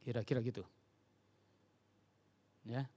[0.01, 0.65] Kira-kira gitu.
[2.65, 2.89] Ya.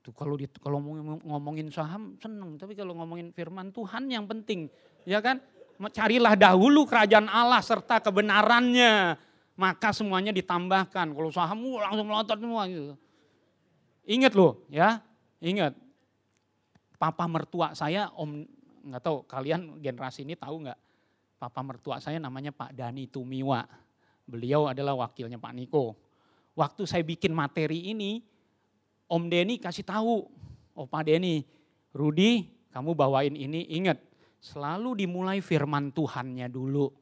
[0.00, 0.80] Tuh kalau di, kalau
[1.26, 4.70] ngomongin saham seneng, tapi kalau ngomongin firman Tuhan yang penting,
[5.04, 5.42] ya kan?
[5.80, 9.16] Carilah dahulu kerajaan Allah serta kebenarannya,
[9.60, 11.12] maka semuanya ditambahkan.
[11.12, 12.96] Kalau saham langsung melontar semua gitu.
[14.08, 15.04] Ingat loh, ya,
[15.44, 15.76] ingat
[17.00, 18.44] papa mertua saya, om
[18.80, 20.80] nggak tahu kalian generasi ini tahu nggak?
[21.40, 23.64] Papa mertua saya namanya Pak Dani Tumiwa.
[24.28, 25.96] Beliau adalah wakilnya Pak Niko.
[26.52, 28.20] Waktu saya bikin materi ini,
[29.08, 30.28] Om Denny kasih tahu,
[30.76, 31.42] oh Pak Denny,
[31.96, 33.98] Rudi kamu bawain ini ingat,
[34.38, 36.92] selalu dimulai firman Tuhannya dulu.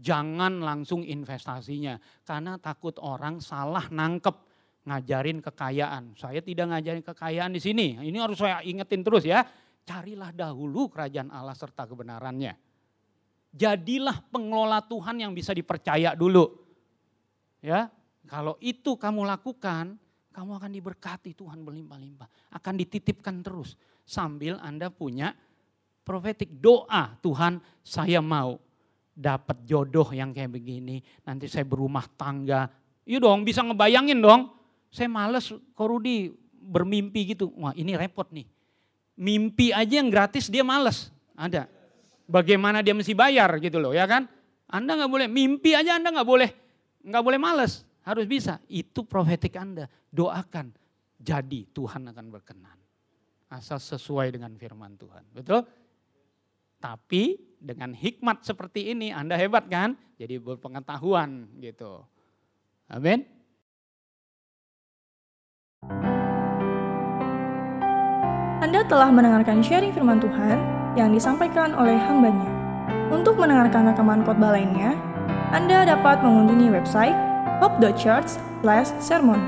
[0.00, 4.32] Jangan langsung investasinya, karena takut orang salah nangkep
[4.88, 6.16] ngajarin kekayaan.
[6.16, 8.00] Saya tidak ngajarin kekayaan di sini.
[8.00, 9.44] Ini harus saya ingetin terus ya.
[9.84, 12.56] Carilah dahulu kerajaan Allah serta kebenarannya.
[13.52, 16.48] Jadilah pengelola Tuhan yang bisa dipercaya dulu.
[17.60, 17.92] Ya,
[18.24, 20.00] kalau itu kamu lakukan,
[20.32, 22.56] kamu akan diberkati Tuhan berlimpah-limpah.
[22.56, 23.76] Akan dititipkan terus
[24.08, 25.36] sambil Anda punya
[26.06, 27.20] profetik doa.
[27.20, 28.69] Tuhan saya mau
[29.20, 31.04] dapat jodoh yang kayak begini.
[31.28, 32.72] Nanti saya berumah tangga.
[33.04, 34.48] Iya dong bisa ngebayangin dong.
[34.88, 37.52] Saya males kok Rudi bermimpi gitu.
[37.60, 38.48] Wah ini repot nih.
[39.20, 41.12] Mimpi aja yang gratis dia males.
[41.36, 41.68] Ada.
[42.24, 44.24] Bagaimana dia mesti bayar gitu loh ya kan.
[44.70, 46.50] Anda nggak boleh, mimpi aja Anda nggak boleh,
[47.02, 47.82] nggak boleh males.
[48.06, 48.62] Harus bisa.
[48.70, 49.90] Itu profetik Anda.
[50.08, 50.72] Doakan.
[51.20, 52.78] Jadi Tuhan akan berkenan.
[53.50, 55.26] Asal sesuai dengan firman Tuhan.
[55.34, 55.66] Betul?
[56.80, 59.94] Tapi dengan hikmat seperti ini Anda hebat kan?
[60.16, 62.02] Jadi berpengetahuan gitu.
[62.90, 63.22] Amin.
[68.60, 70.58] Anda telah mendengarkan sharing firman Tuhan
[70.98, 72.48] yang disampaikan oleh hambanya.
[73.08, 74.94] Untuk mendengarkan rekaman khotbah lainnya,
[75.50, 77.16] Anda dapat mengunjungi website
[77.58, 79.40] hope.church/sermon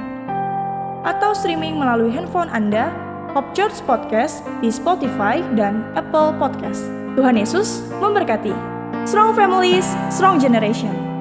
[1.03, 2.91] atau streaming melalui handphone Anda
[3.35, 7.02] Hope Church Podcast di Spotify dan Apple Podcast.
[7.13, 8.57] Tuhan Yesus memberkati.
[9.05, 11.12] Strong families, strong generation.